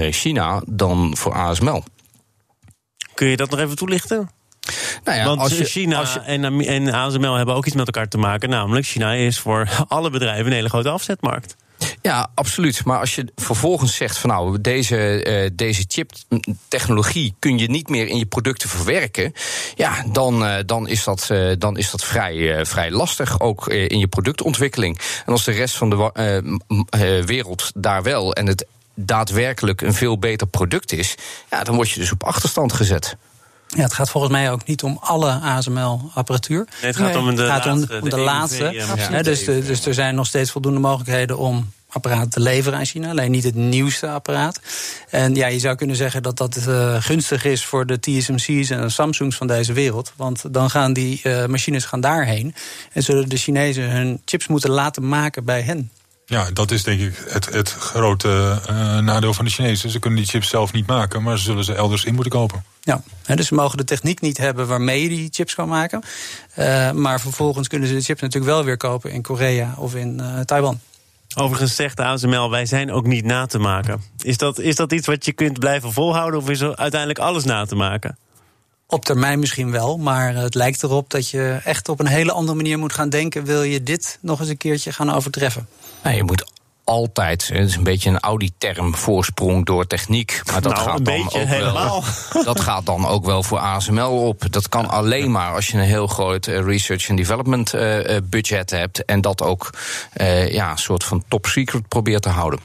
China 0.09 0.61
dan 0.65 1.17
voor 1.17 1.33
ASML. 1.33 1.83
Kun 3.13 3.27
je 3.27 3.37
dat 3.37 3.49
nog 3.49 3.59
even 3.59 3.75
toelichten? 3.75 4.29
Nou 5.03 5.17
ja, 5.17 5.25
Want 5.25 5.39
als 5.39 5.57
je, 5.57 5.65
China 5.65 5.99
als 5.99 6.13
je... 6.13 6.19
En, 6.19 6.61
en 6.65 6.93
ASML 6.93 7.33
hebben 7.33 7.55
ook 7.55 7.65
iets 7.65 7.75
met 7.75 7.85
elkaar 7.85 8.07
te 8.07 8.17
maken. 8.17 8.49
Namelijk, 8.49 8.85
China 8.85 9.13
is 9.13 9.39
voor 9.39 9.69
alle 9.87 10.09
bedrijven 10.09 10.45
een 10.45 10.51
hele 10.51 10.69
grote 10.69 10.89
afzetmarkt. 10.89 11.55
Ja, 12.01 12.29
absoluut. 12.33 12.85
Maar 12.85 12.99
als 12.99 13.15
je 13.15 13.31
vervolgens 13.35 13.95
zegt 13.95 14.17
van 14.17 14.29
nou, 14.29 14.61
deze, 14.61 15.25
uh, 15.27 15.49
deze 15.53 15.85
chiptechnologie 15.87 17.35
kun 17.39 17.57
je 17.57 17.69
niet 17.69 17.89
meer 17.89 18.07
in 18.07 18.17
je 18.17 18.25
producten 18.25 18.69
verwerken. 18.69 19.33
Ja, 19.75 20.03
dan, 20.11 20.43
uh, 20.43 20.55
dan 20.65 20.87
is 20.87 21.03
dat, 21.03 21.29
uh, 21.31 21.51
dan 21.57 21.77
is 21.77 21.91
dat 21.91 22.03
vrij, 22.03 22.65
vrij 22.65 22.91
lastig, 22.91 23.39
ook 23.39 23.67
in 23.67 23.99
je 23.99 24.07
productontwikkeling. 24.07 24.99
En 25.25 25.31
als 25.31 25.43
de 25.43 25.51
rest 25.51 25.75
van 25.75 25.89
de 25.89 27.23
wereld 27.25 27.71
daar 27.75 28.03
wel 28.03 28.33
en 28.33 28.47
het 28.47 28.65
daadwerkelijk 28.93 29.81
een 29.81 29.93
veel 29.93 30.19
beter 30.19 30.47
product 30.47 30.91
is, 30.91 31.15
ja, 31.49 31.63
dan 31.63 31.75
word 31.75 31.89
je 31.89 31.99
dus 31.99 32.11
op 32.11 32.23
achterstand 32.23 32.73
gezet. 32.73 33.17
Ja, 33.75 33.83
het 33.83 33.93
gaat 33.93 34.09
volgens 34.09 34.33
mij 34.33 34.51
ook 34.51 34.65
niet 34.65 34.83
om 34.83 34.97
alle 35.01 35.31
ASML-apparatuur. 35.31 36.67
Nee, 36.81 36.91
het 36.91 36.95
gaat 36.95 37.15
om 37.15 37.35
de 37.35 37.43
laatste. 37.43 37.69
Om 37.69 37.81
de, 37.85 38.09
de 38.09 38.19
laatste. 38.19 38.69
Ja. 39.09 39.21
dus, 39.21 39.45
de, 39.45 39.63
dus 39.63 39.85
er 39.85 39.93
zijn 39.93 40.15
nog 40.15 40.27
steeds 40.27 40.51
voldoende 40.51 40.79
mogelijkheden 40.79 41.37
om 41.37 41.71
apparaten 41.89 42.29
te 42.29 42.39
leveren 42.39 42.79
aan 42.79 42.85
China. 42.85 43.09
Alleen 43.09 43.31
niet 43.31 43.43
het 43.43 43.55
nieuwste 43.55 44.09
apparaat. 44.09 44.59
En 45.09 45.35
ja, 45.35 45.47
je 45.47 45.59
zou 45.59 45.75
kunnen 45.75 45.95
zeggen 45.95 46.23
dat 46.23 46.37
dat 46.37 46.57
uh, 46.67 46.95
gunstig 46.99 47.45
is 47.45 47.65
voor 47.65 47.85
de 47.85 47.99
TSMC's 47.99 48.69
en 48.69 48.81
de 48.81 48.89
Samsungs 48.89 49.35
van 49.35 49.47
deze 49.47 49.73
wereld. 49.73 50.13
Want 50.15 50.53
dan 50.53 50.69
gaan 50.69 50.93
die 50.93 51.21
uh, 51.23 51.45
machines 51.45 51.85
gaan 51.85 52.01
daarheen. 52.01 52.55
En 52.91 53.03
zullen 53.03 53.29
de 53.29 53.37
Chinezen 53.37 53.89
hun 53.89 54.21
chips 54.25 54.47
moeten 54.47 54.69
laten 54.69 55.07
maken 55.07 55.45
bij 55.45 55.61
hen. 55.61 55.91
Ja, 56.29 56.51
dat 56.53 56.71
is 56.71 56.83
denk 56.83 57.01
ik 57.01 57.25
het, 57.27 57.53
het 57.53 57.71
grote 57.71 58.61
uh, 58.69 58.97
nadeel 58.97 59.33
van 59.33 59.45
de 59.45 59.51
Chinezen. 59.51 59.89
Ze 59.89 59.99
kunnen 59.99 60.19
die 60.19 60.27
chips 60.27 60.49
zelf 60.49 60.73
niet 60.73 60.87
maken, 60.87 61.23
maar 61.23 61.37
ze 61.37 61.43
zullen 61.43 61.63
ze 61.63 61.73
elders 61.73 62.03
in 62.03 62.13
moeten 62.13 62.31
kopen. 62.31 62.63
Ja, 62.81 63.03
dus 63.35 63.47
ze 63.47 63.53
mogen 63.53 63.77
de 63.77 63.83
techniek 63.83 64.21
niet 64.21 64.37
hebben 64.37 64.67
waarmee 64.67 65.01
je 65.01 65.09
die 65.09 65.27
chips 65.31 65.55
kan 65.55 65.67
maken. 65.67 66.03
Uh, 66.59 66.91
maar 66.91 67.19
vervolgens 67.19 67.67
kunnen 67.67 67.87
ze 67.87 67.93
de 67.93 68.01
chips 68.01 68.21
natuurlijk 68.21 68.51
wel 68.51 68.63
weer 68.63 68.77
kopen 68.77 69.11
in 69.11 69.21
Korea 69.21 69.73
of 69.77 69.95
in 69.95 70.19
uh, 70.21 70.39
Taiwan. 70.39 70.79
Overigens 71.35 71.75
zegt 71.75 71.99
ASML, 71.99 72.49
wij 72.49 72.65
zijn 72.65 72.91
ook 72.91 73.05
niet 73.05 73.25
na 73.25 73.45
te 73.45 73.59
maken. 73.59 74.01
Is 74.17 74.37
dat, 74.37 74.59
is 74.59 74.75
dat 74.75 74.91
iets 74.91 75.07
wat 75.07 75.25
je 75.25 75.31
kunt 75.31 75.59
blijven 75.59 75.93
volhouden 75.93 76.39
of 76.39 76.49
is 76.49 76.61
er 76.61 76.75
uiteindelijk 76.75 77.19
alles 77.19 77.43
na 77.43 77.65
te 77.65 77.75
maken? 77.75 78.17
Op 78.91 79.05
termijn 79.05 79.39
misschien 79.39 79.71
wel, 79.71 79.97
maar 79.97 80.35
het 80.35 80.55
lijkt 80.55 80.83
erop 80.83 81.09
dat 81.09 81.29
je 81.29 81.59
echt 81.63 81.89
op 81.89 81.99
een 81.99 82.07
hele 82.07 82.31
andere 82.31 82.57
manier 82.57 82.79
moet 82.79 82.93
gaan 82.93 83.09
denken. 83.09 83.43
Wil 83.43 83.63
je 83.63 83.83
dit 83.83 84.17
nog 84.21 84.39
eens 84.39 84.49
een 84.49 84.57
keertje 84.57 84.91
gaan 84.93 85.09
overtreffen? 85.13 85.67
Nee, 86.03 86.15
je 86.15 86.23
moet 86.23 86.51
altijd, 86.83 87.47
het 87.47 87.67
is 87.67 87.75
een 87.75 87.83
beetje 87.83 88.09
een 88.09 88.19
Audi-term, 88.19 88.95
voorsprong 88.95 89.65
door 89.65 89.87
techniek. 89.87 90.41
Maar 90.51 90.61
dat 90.61 90.73
Nou, 90.73 90.85
gaat 90.87 90.97
een 90.97 91.03
dan 91.03 91.21
beetje, 91.23 91.39
ook 91.41 91.47
helemaal. 91.47 92.03
wel. 92.33 92.43
Dat 92.53 92.59
gaat 92.59 92.85
dan 92.85 93.07
ook 93.07 93.25
wel 93.25 93.43
voor 93.43 93.57
ASML 93.59 94.27
op. 94.27 94.51
Dat 94.51 94.69
kan 94.69 94.89
alleen 94.89 95.31
maar 95.31 95.53
als 95.53 95.67
je 95.67 95.77
een 95.77 95.83
heel 95.83 96.07
groot 96.07 96.47
eh, 96.47 96.59
research 96.65 97.09
and 97.09 97.17
development 97.17 97.73
eh, 97.73 98.15
eh, 98.15 98.23
budget 98.23 98.69
hebt. 98.69 99.05
En 99.05 99.21
dat 99.21 99.41
ook 99.41 99.69
eh, 100.13 100.51
ja, 100.53 100.71
een 100.71 100.77
soort 100.77 101.03
van 101.03 101.23
top 101.27 101.45
secret 101.45 101.87
probeert 101.87 102.21
te 102.21 102.29
houden. 102.29 102.59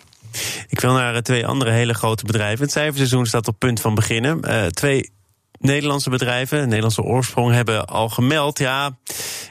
Ik 0.68 0.80
wil 0.80 0.92
naar 0.92 1.14
eh, 1.14 1.20
twee 1.20 1.46
andere 1.46 1.70
hele 1.70 1.94
grote 1.94 2.24
bedrijven. 2.24 2.62
Het 2.64 2.72
cijferseizoen 2.72 3.26
staat 3.26 3.48
op 3.48 3.58
punt 3.58 3.80
van 3.80 3.94
beginnen. 3.94 4.42
Eh, 4.42 4.66
twee 4.66 5.10
Nederlandse 5.64 6.10
bedrijven, 6.10 6.64
Nederlandse 6.64 7.02
oorsprong, 7.02 7.52
hebben 7.52 7.86
al 7.86 8.08
gemeld. 8.08 8.58
Ja, 8.58 8.96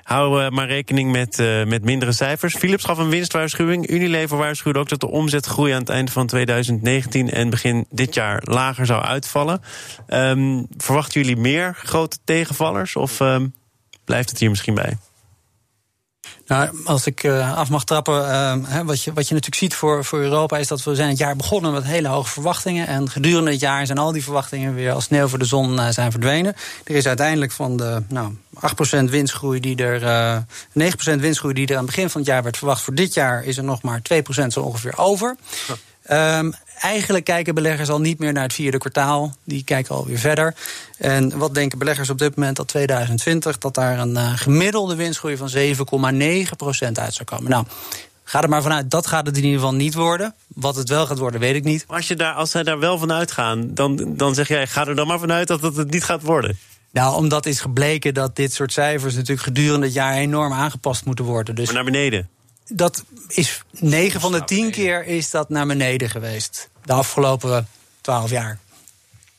hou 0.03 0.43
eh, 0.43 0.50
maar 0.50 0.67
rekening 0.67 1.12
met, 1.12 1.39
eh, 1.39 1.63
met 1.63 1.84
mindere 1.84 2.12
cijfers. 2.12 2.55
Philips 2.55 2.84
gaf 2.84 2.98
een 2.98 3.10
winstwaarschuwing. 3.10 3.89
Unilever 3.89 4.38
waarschuwde 4.38 4.79
ook 4.79 4.89
dat 4.89 5.00
de 5.00 5.10
omzetgroei 5.10 5.72
aan 5.72 5.79
het 5.79 5.89
eind 5.89 6.12
van 6.12 6.27
2019 6.27 7.29
en 7.29 7.50
begin 7.50 7.86
dit 7.89 8.13
jaar 8.13 8.41
lager 8.43 8.86
zou 8.86 9.03
uitvallen. 9.03 9.62
Ehm, 10.08 10.63
verwachten 10.77 11.22
jullie 11.22 11.38
meer 11.38 11.75
grote 11.84 12.17
tegenvallers 12.24 12.96
of 12.96 13.20
ehm, 13.20 13.48
blijft 14.05 14.29
het 14.29 14.39
hier 14.39 14.50
misschien 14.50 14.75
bij? 14.75 14.98
Nou, 16.48 16.70
als 16.86 17.06
ik 17.06 17.24
eh, 17.24 17.58
af 17.58 17.70
mag 17.70 17.84
trappen, 17.84 18.30
eh, 18.32 18.56
hè, 18.63 18.84
wat, 18.84 19.03
je, 19.03 19.13
wat 19.13 19.27
je 19.27 19.34
natuurlijk 19.34 19.62
ziet 19.62 19.75
voor, 19.75 20.06
voor 20.06 20.20
Europa 20.20 20.58
is 20.58 20.68
dat 20.68 20.84
we 20.84 20.96
zijn 20.96 21.10
het 21.10 21.18
jaar 21.18 21.36
begonnen 21.36 21.72
met 21.72 21.84
hele 21.84 22.08
hoge 22.08 22.30
verwachtingen. 22.30 22.88
En 22.88 23.10
gedurende 23.10 23.51
het 23.51 23.60
jaar 23.60 23.86
zijn 23.86 23.98
al 23.98 24.12
die 24.12 24.24
verwachtingen 24.24 24.74
weer 24.74 24.92
als 24.92 25.03
sneeuw 25.03 25.27
voor 25.27 25.39
de 25.39 25.46
zon 25.46 25.80
eh, 25.80 25.89
zijn 25.89 26.12
verdwenen. 26.12 26.56
Er 26.84 26.96
is 26.96 27.08
uiteindelijk 27.08 27.51
van 27.51 27.77
de 27.77 28.03
nou, 28.08 28.36
8% 29.00 29.03
winstgroei 29.03 29.60
die 29.60 29.75
er, 29.75 30.03
eh 30.03 30.38
9% 31.15 31.20
winstgroei 31.20 31.53
die 31.53 31.68
er 31.68 31.74
aan 31.74 31.86
het 31.86 31.96
begin 31.96 32.10
van 32.10 32.22
het 32.22 32.30
jaar 32.30 32.44
werd 32.44 32.58
verwacht 32.58 32.82
voor 32.82 32.96
dit 32.96 33.13
jaar, 33.13 33.44
is 33.44 33.58
er 33.58 33.63
nog 33.63 33.82
maar 33.82 34.01
2% 34.01 34.48
zo 34.48 34.60
ongeveer 34.60 34.98
over. 34.98 35.36
Ehm, 36.03 36.51
eigenlijk 36.83 37.25
kijken 37.25 37.55
beleggers 37.55 37.89
al 37.89 37.99
niet 37.99 38.19
meer 38.19 38.33
naar 38.33 38.43
het 38.43 38.53
vierde 38.53 38.77
kwartaal. 38.77 39.35
Die 39.43 39.63
kijken 39.63 39.95
alweer 39.95 40.17
verder. 40.17 40.55
En 40.97 41.37
wat 41.37 41.53
denken 41.53 41.77
beleggers 41.77 42.09
op 42.09 42.17
dit 42.17 42.35
moment 42.35 42.55
dat 42.55 42.67
2020... 42.67 43.57
dat 43.57 43.73
daar 43.73 43.99
een 43.99 44.17
eh, 44.17 44.31
gemiddelde 44.35 44.95
winstgroei 44.95 45.37
van 45.37 45.49
7,9% 45.49 46.91
uit 46.93 47.13
zou 47.13 47.23
komen. 47.25 47.49
Nou, 47.49 47.65
ga 48.23 48.41
er 48.41 48.49
maar 48.49 48.61
vanuit, 48.61 48.91
dat 48.91 49.07
gaat 49.07 49.25
het 49.25 49.37
in 49.37 49.43
ieder 49.43 49.59
geval 49.59 49.75
niet 49.75 49.93
worden. 49.93 50.33
Wat 50.47 50.75
het 50.75 50.89
wel 50.89 51.05
gaat 51.05 51.17
worden, 51.17 51.39
weet 51.39 51.55
ik 51.55 51.63
niet. 51.63 51.85
Maar 51.87 51.97
als, 51.97 52.07
je 52.07 52.15
daar, 52.15 52.33
als 52.33 52.51
zij 52.51 52.63
daar 52.63 52.79
wel 52.79 52.97
van 52.97 53.11
uitgaan, 53.11 53.73
dan, 53.73 54.13
dan 54.17 54.33
zeg 54.33 54.47
jij, 54.47 54.67
ga 54.67 54.87
er 54.87 54.95
dan 54.95 55.07
maar 55.07 55.19
vanuit 55.19 55.47
dat 55.47 55.61
het 55.61 55.75
het 55.75 55.91
niet 55.91 56.03
gaat 56.03 56.21
worden. 56.21 56.57
Nou, 56.91 57.15
omdat 57.15 57.45
is 57.45 57.59
gebleken 57.59 58.13
dat 58.13 58.35
dit 58.35 58.53
soort 58.53 58.73
cijfers... 58.73 59.13
natuurlijk 59.13 59.41
gedurende 59.41 59.85
het 59.85 59.95
jaar 59.95 60.13
enorm 60.13 60.53
aangepast 60.53 61.05
moeten 61.05 61.25
worden. 61.25 61.55
Dus 61.55 61.65
Maar 61.65 61.73
naar 61.73 61.83
beneden. 61.83 62.29
dat 62.67 63.03
is 63.27 63.63
9 63.71 64.21
van 64.21 64.31
de 64.31 64.43
10 64.43 64.71
keer 64.71 65.05
is 65.05 65.29
dat 65.29 65.49
naar 65.49 65.67
beneden 65.67 66.09
geweest. 66.09 66.71
De 66.85 66.93
afgelopen 66.93 67.67
12 68.01 68.29
jaar. 68.29 68.59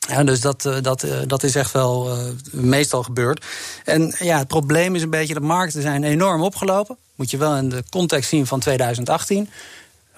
Ja, 0.09 0.25
dus 0.25 0.41
dat, 0.41 0.65
eh, 0.65 0.77
dat, 0.83 1.03
eh, 1.03 1.19
dat 1.27 1.43
is 1.43 1.55
echt 1.55 1.73
wel 1.73 2.11
eh, 2.11 2.19
meestal 2.51 3.03
gebeurd. 3.03 3.45
En 3.85 4.15
ja, 4.19 4.39
het 4.39 4.49
probleem 4.49 4.95
is 4.95 5.03
een 5.03 5.11
beetje 5.11 5.35
dat 5.35 5.43
markten 5.43 5.83
zijn 5.83 6.05
enorm 6.05 6.43
opgelopen. 6.43 6.97
Moet 7.15 7.31
je 7.31 7.37
wel 7.37 7.57
in 7.57 7.69
de 7.69 7.85
context 7.91 8.29
zien 8.29 8.47
van 8.47 8.61
2018. 8.61 9.49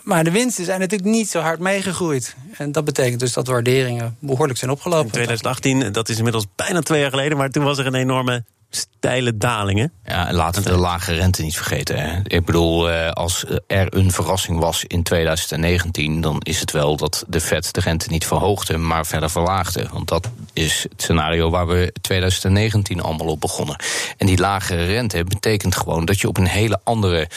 Maar 0.02 0.24
de 0.24 0.30
winsten 0.30 0.64
zijn 0.64 0.80
natuurlijk 0.80 1.10
niet 1.10 1.30
zo 1.30 1.40
hard 1.40 1.60
meegegroeid. 1.60 2.36
En 2.56 2.72
dat 2.72 2.84
betekent 2.84 3.20
dus 3.20 3.32
dat 3.32 3.46
de 3.46 3.52
waarderingen 3.52 4.16
behoorlijk 4.18 4.58
zijn 4.58 4.70
opgelopen. 4.70 5.04
In 5.04 5.12
2018, 5.12 5.92
dat 5.92 6.08
is 6.08 6.16
inmiddels 6.16 6.46
bijna 6.56 6.80
twee 6.80 7.00
jaar 7.00 7.10
geleden, 7.10 7.38
maar 7.38 7.50
toen 7.50 7.64
was 7.64 7.78
er 7.78 7.86
een 7.86 7.94
enorme 7.94 8.44
steile 8.70 9.36
daling. 9.36 9.78
Hè? 9.78 10.14
Ja, 10.14 10.28
en 10.28 10.34
laten 10.34 10.62
we 10.62 10.68
de 10.68 10.76
lage 10.76 11.14
rente 11.14 11.42
niet 11.42 11.56
vergeten. 11.56 11.98
Hè. 11.98 12.20
Ik 12.24 12.44
bedoel, 12.44 12.90
eh, 12.90 13.10
als 13.10 13.44
er 13.66 13.96
een 13.96 14.10
verrassing 14.10 14.58
was 14.58 14.84
in 14.84 15.02
2019, 15.02 16.20
dan 16.20 16.40
is 16.42 16.60
het 16.60 16.70
wel 16.70 16.96
dat 16.96 17.24
de 17.28 17.40
Fed 17.40 17.74
de 17.74 17.80
rente 17.80 18.10
niet 18.10 18.26
verhoogde, 18.26 18.76
maar 18.76 19.06
verder 19.06 19.30
verlaagde. 19.30 19.88
Want 19.92 20.08
dat 20.08 20.28
is 20.56 20.82
het 20.82 21.02
scenario 21.02 21.50
waar 21.50 21.66
we 21.66 21.92
2019 22.00 23.00
allemaal 23.00 23.26
op 23.26 23.40
begonnen. 23.40 23.76
En 24.16 24.26
die 24.26 24.38
lagere 24.38 24.84
rente 24.84 25.24
betekent 25.24 25.76
gewoon 25.76 26.04
dat 26.04 26.20
je 26.20 26.28
op 26.28 26.36
een 26.36 26.46
hele 26.46 26.80
andere 26.84 27.28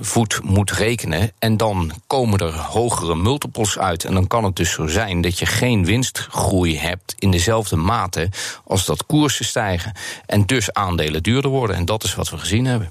voet 0.00 0.40
moet 0.42 0.70
rekenen. 0.70 1.32
En 1.38 1.56
dan 1.56 1.92
komen 2.06 2.38
er 2.38 2.54
hogere 2.54 3.14
multiples 3.14 3.78
uit. 3.78 4.04
En 4.04 4.14
dan 4.14 4.26
kan 4.26 4.44
het 4.44 4.56
dus 4.56 4.72
zo 4.72 4.86
zijn 4.86 5.20
dat 5.20 5.38
je 5.38 5.46
geen 5.46 5.84
winstgroei 5.84 6.78
hebt 6.78 7.14
in 7.18 7.30
dezelfde 7.30 7.76
mate 7.76 8.28
als 8.64 8.84
dat 8.84 9.06
koersen 9.06 9.44
stijgen. 9.44 9.92
En 10.26 10.46
dus 10.46 10.72
aandelen 10.72 11.22
duurder 11.22 11.50
worden. 11.50 11.76
En 11.76 11.84
dat 11.84 12.04
is 12.04 12.14
wat 12.14 12.30
we 12.30 12.38
gezien 12.38 12.64
hebben. 12.64 12.90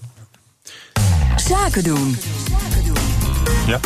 Zaken 1.35 1.83
doen. 1.83 2.17
Ja. 3.67 3.79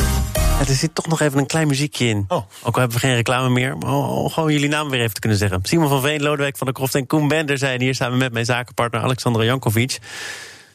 Ja, 0.60 0.66
er 0.66 0.74
zit 0.74 0.96
toch 0.96 1.08
nog 1.08 1.22
even 1.22 1.40
een 1.40 1.46
klein 1.46 1.68
muziekje 1.68 2.08
in. 2.08 2.26
Oh. 2.28 2.38
Ook 2.64 2.74
al 2.74 2.80
hebben 2.80 3.00
we 3.00 3.06
geen 3.06 3.16
reclame 3.16 3.50
meer. 3.50 3.78
Maar 3.78 4.30
gewoon 4.30 4.52
jullie 4.52 4.70
naam 4.70 4.90
weer 4.90 5.00
even 5.00 5.14
te 5.14 5.20
kunnen 5.20 5.38
zeggen. 5.38 5.60
Simon 5.64 5.90
van 5.90 6.02
Veen, 6.02 6.22
Lodewijk 6.22 6.58
van 6.58 6.68
der 6.68 6.76
Kroft 6.76 6.96
en 6.96 7.08
Koen 7.08 7.28
Bender 7.28 7.58
zijn 7.58 7.82
hier 7.82 7.96
samen 7.96 8.18
met 8.18 8.34
mijn 8.34 8.46
zakenpartner 8.46 9.02
Alexandra 9.02 9.44
Jankovic. 9.44 10.00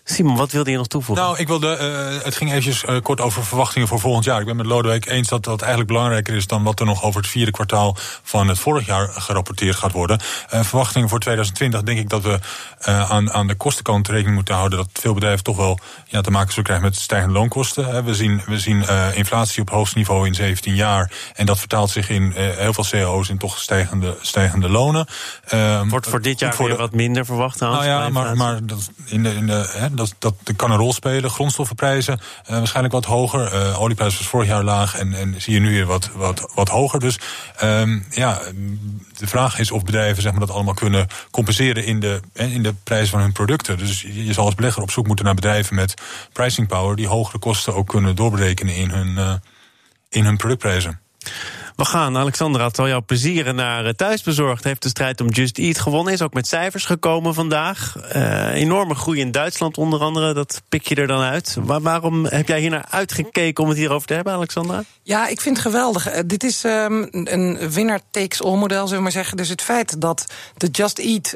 Simon, 0.07 0.37
wat 0.37 0.53
wilde 0.53 0.71
je 0.71 0.77
nog 0.77 0.87
toevoegen? 0.87 1.25
Nou, 1.25 1.39
ik 1.39 1.47
wilde, 1.47 1.77
eh, 1.77 2.25
het 2.25 2.37
ging 2.37 2.51
eventjes 2.51 2.85
eh, 2.85 2.97
kort 3.03 3.21
over 3.21 3.45
verwachtingen 3.45 3.89
voor 3.89 4.01
volgend 4.01 4.25
jaar. 4.25 4.41
Ik 4.41 4.47
ben 4.47 4.57
met 4.57 4.67
Lodewijk 4.67 5.07
eens 5.07 5.29
dat 5.29 5.45
dat 5.45 5.61
eigenlijk 5.61 5.93
belangrijker 5.93 6.35
is 6.35 6.47
dan 6.47 6.63
wat 6.63 6.81
er 6.81 6.87
nog 6.87 7.03
over 7.03 7.21
het 7.21 7.31
vierde 7.31 7.51
kwartaal 7.51 7.97
van 8.23 8.49
het 8.49 8.59
vorig 8.59 8.87
jaar 8.87 9.09
gerapporteerd 9.09 9.77
gaat 9.77 9.93
worden. 9.93 10.19
Eh, 10.49 10.61
verwachtingen 10.63 11.09
voor 11.09 11.19
2020 11.21 11.83
denk 11.83 11.99
ik 11.99 12.09
dat 12.09 12.23
we 12.23 12.39
aan, 12.85 13.33
aan 13.33 13.47
de 13.47 13.55
kostenkant 13.55 14.09
rekening 14.09 14.35
moeten 14.35 14.55
houden 14.55 14.79
dat 14.79 14.89
veel 14.93 15.15
bedrijven 15.15 15.45
toch 15.45 15.57
wel 15.57 15.79
ja, 16.07 16.21
te 16.21 16.31
maken 16.31 16.49
zullen 16.49 16.65
krijgen 16.65 16.85
met 16.87 16.97
stijgende 16.97 17.35
loonkosten. 17.35 18.05
We 18.05 18.15
zien, 18.15 18.43
we 18.47 18.59
zien 18.59 18.85
inflatie 19.15 19.63
op 19.63 19.71
hoogst 19.71 19.95
niveau 19.95 20.27
in 20.27 20.35
17 20.35 20.75
jaar. 20.75 21.13
En 21.35 21.47
dat 21.47 21.59
vertaalt 21.59 21.91
zich 21.91 22.09
in 22.09 22.33
heel 22.37 22.73
veel 22.73 22.85
CEO's 22.85 23.29
in 23.29 23.39
toch 23.39 23.59
stijgende, 23.59 24.17
stijgende 24.21 24.69
lonen. 24.69 25.07
Ehm, 25.49 25.89
Wordt 25.89 26.09
voor 26.09 26.21
dit 26.21 26.39
jaar 26.39 26.55
voor 26.55 26.67
weer 26.67 26.75
de- 26.75 26.81
wat 26.83 26.93
minder 26.93 27.25
verwacht, 27.25 27.61
Hans? 27.61 27.75
nou 27.75 27.87
ja, 27.87 28.09
maar, 28.09 28.37
maar 28.37 28.67
dat, 28.67 28.91
in 29.05 29.23
de, 29.23 29.35
in 29.35 29.47
de, 29.47 29.73
dat, 29.97 30.15
dat 30.19 30.35
kan 30.57 30.71
een 30.71 30.77
rol 30.77 30.93
spelen. 30.93 31.31
Grondstoffenprijzen 31.31 32.21
eh, 32.45 32.57
waarschijnlijk 32.57 32.95
wat 32.95 33.05
hoger. 33.05 33.53
Eh 33.53 33.81
olieprijs 33.81 34.19
was 34.19 34.27
vorig 34.27 34.49
jaar 34.49 34.65
laag 34.65 34.97
en, 34.97 35.15
en 35.15 35.35
zie 35.39 35.55
je 35.55 35.61
nu 35.61 35.71
weer 35.71 35.87
wat, 35.87 36.11
wat, 36.15 36.53
wat 36.55 36.69
hoger. 36.69 37.01
Dus 37.01 37.19
ehm, 37.57 37.99
ja, 38.11 38.41
de 39.19 39.27
vraag 39.27 39.59
is 39.59 39.71
of 39.71 39.85
bedrijven 39.85 40.23
zeg 40.23 40.31
maar, 40.31 40.41
dat 40.41 40.51
allemaal 40.51 40.75
kunnen 40.75 41.07
compenseren 41.31 41.85
in 41.85 42.01
de, 42.01 42.21
in 42.33 42.63
de 42.63 42.75
prijs 42.85 43.11
van 43.11 43.21
hun 43.21 43.33
producten. 43.33 43.79
Dus 43.79 44.01
je, 44.01 44.33
zal 44.33 44.45
als 44.45 44.55
belegger 44.55 44.83
op 44.83 44.91
zoek 44.91 45.07
moeten 45.07 45.25
naar 45.25 45.35
bedrijven 45.35 45.75
met 45.75 45.95
pricing 46.33 46.69
power 46.69 46.97
die 46.97 47.07
hogere 47.07 47.39
kosten 47.39 47.75
ook 47.75 47.89
kunnen 47.89 48.17
doorberekenen 48.17 48.75
in 48.75 48.91
hun, 48.91 49.19
eh, 49.19 49.35
in 50.09 50.25
hun 50.25 50.37
productprijzen. 50.37 51.01
We 51.77 51.85
gaan, 51.85 52.17
Alexandra, 52.17 52.67
het 52.67 52.77
zal 52.77 52.89
jou 52.89 53.03
plezieren 53.03 53.55
naar 53.55 53.85
eh, 53.87 53.93
thuisbezorgd. 53.93 54.65
Heeft 54.65 54.83
de 54.83 54.89
strijd 54.89 55.21
om 55.21 55.29
Just 55.29 55.59
Eat 55.59 55.79
gewonnen. 55.79 56.13
Is 56.13 56.23
ook 56.23 56.35
met 56.35 56.47
cijfers 56.47 56.85
gekomen 56.85 57.35
vandaag. 57.35 57.97
Eh, 57.97 58.55
enorme 58.55 58.95
groei 58.95 59.21
in 59.21 59.31
Duitsland 59.31 59.79
onder 59.79 60.01
andere. 60.01 60.35
Dat 60.35 60.63
pik 60.69 60.89
je 60.89 60.95
er 60.95 61.07
dan 61.07 61.21
uit. 61.21 61.57
Waar- 61.61 61.81
waarom 61.81 62.25
heb 62.25 62.49
jij 62.49 62.61
hier 62.61 62.71
naar 62.71 62.87
uitgekeken 62.91 63.63
om 63.63 63.69
het 63.69 63.79
hierover 63.79 64.07
te 64.07 64.15
hebben, 64.15 64.33
Alexandra? 64.33 64.83
Ja, 65.03 65.29
ik 65.29 65.41
vind 65.41 65.57
het 65.57 65.67
geweldig. 65.67 66.07
Eh, 66.09 66.21
dit 66.27 66.45
is 66.45 66.65
ehm, 66.65 67.07
een 67.11 67.71
winner 67.71 68.01
takes 68.11 68.43
all 68.43 68.57
model, 68.57 68.83
zullen 68.83 68.97
we 68.97 69.03
maar 69.03 69.13
zeggen. 69.13 69.37
Dus 69.37 69.49
het 69.49 69.63
feit 69.63 70.01
dat 70.01 70.27
de 70.57 70.69
Just 70.69 70.99
Eat 70.99 71.35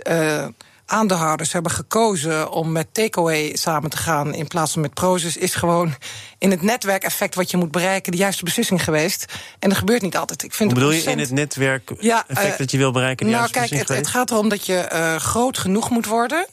aandeelhouders 0.90 1.52
hebben 1.52 1.72
gekozen 1.72 2.50
om 2.50 2.72
met 2.72 2.86
takeaway 2.92 3.56
samen 3.56 3.90
te 3.90 3.96
gaan 3.96 4.34
in 4.34 4.46
plaats 4.46 4.72
van 4.72 4.82
met 4.82 4.94
Prozus, 4.94 5.36
is 5.36 5.54
gewoon 5.54 5.94
in 6.38 6.50
het 6.50 6.62
netwerkeffect 6.62 7.34
wat 7.34 7.50
je 7.50 7.56
moet 7.56 7.70
bereiken 7.70 8.12
de 8.12 8.18
juiste 8.18 8.44
beslissing 8.44 8.84
geweest. 8.84 9.24
En 9.58 9.68
dat 9.68 9.78
gebeurt 9.78 10.02
niet 10.02 10.16
altijd. 10.16 10.42
Ik 10.42 10.54
vind 10.54 10.70
Hoe 10.70 10.78
bedoel 10.80 10.94
je 10.94 11.02
in 11.02 11.08
het 11.18 11.18
ontzettend- 11.18 11.38
netwerk 11.56 11.90
Ja, 12.00 12.24
effect 12.28 12.52
eh, 12.52 12.58
dat 12.58 12.70
je 12.70 12.78
wil 12.78 12.92
bereiken? 12.92 13.26
die 13.26 13.34
nou, 13.34 13.48
juiste 13.52 13.74
kijk, 13.76 13.98
het 13.98 14.06
gaat 14.06 14.30
erom 14.30 14.48
dat 14.48 14.66
je 14.66 14.76
eh, 14.76 15.16
groot 15.16 15.58
genoeg 15.58 15.90
moet 15.90 16.06
worden. 16.06 16.46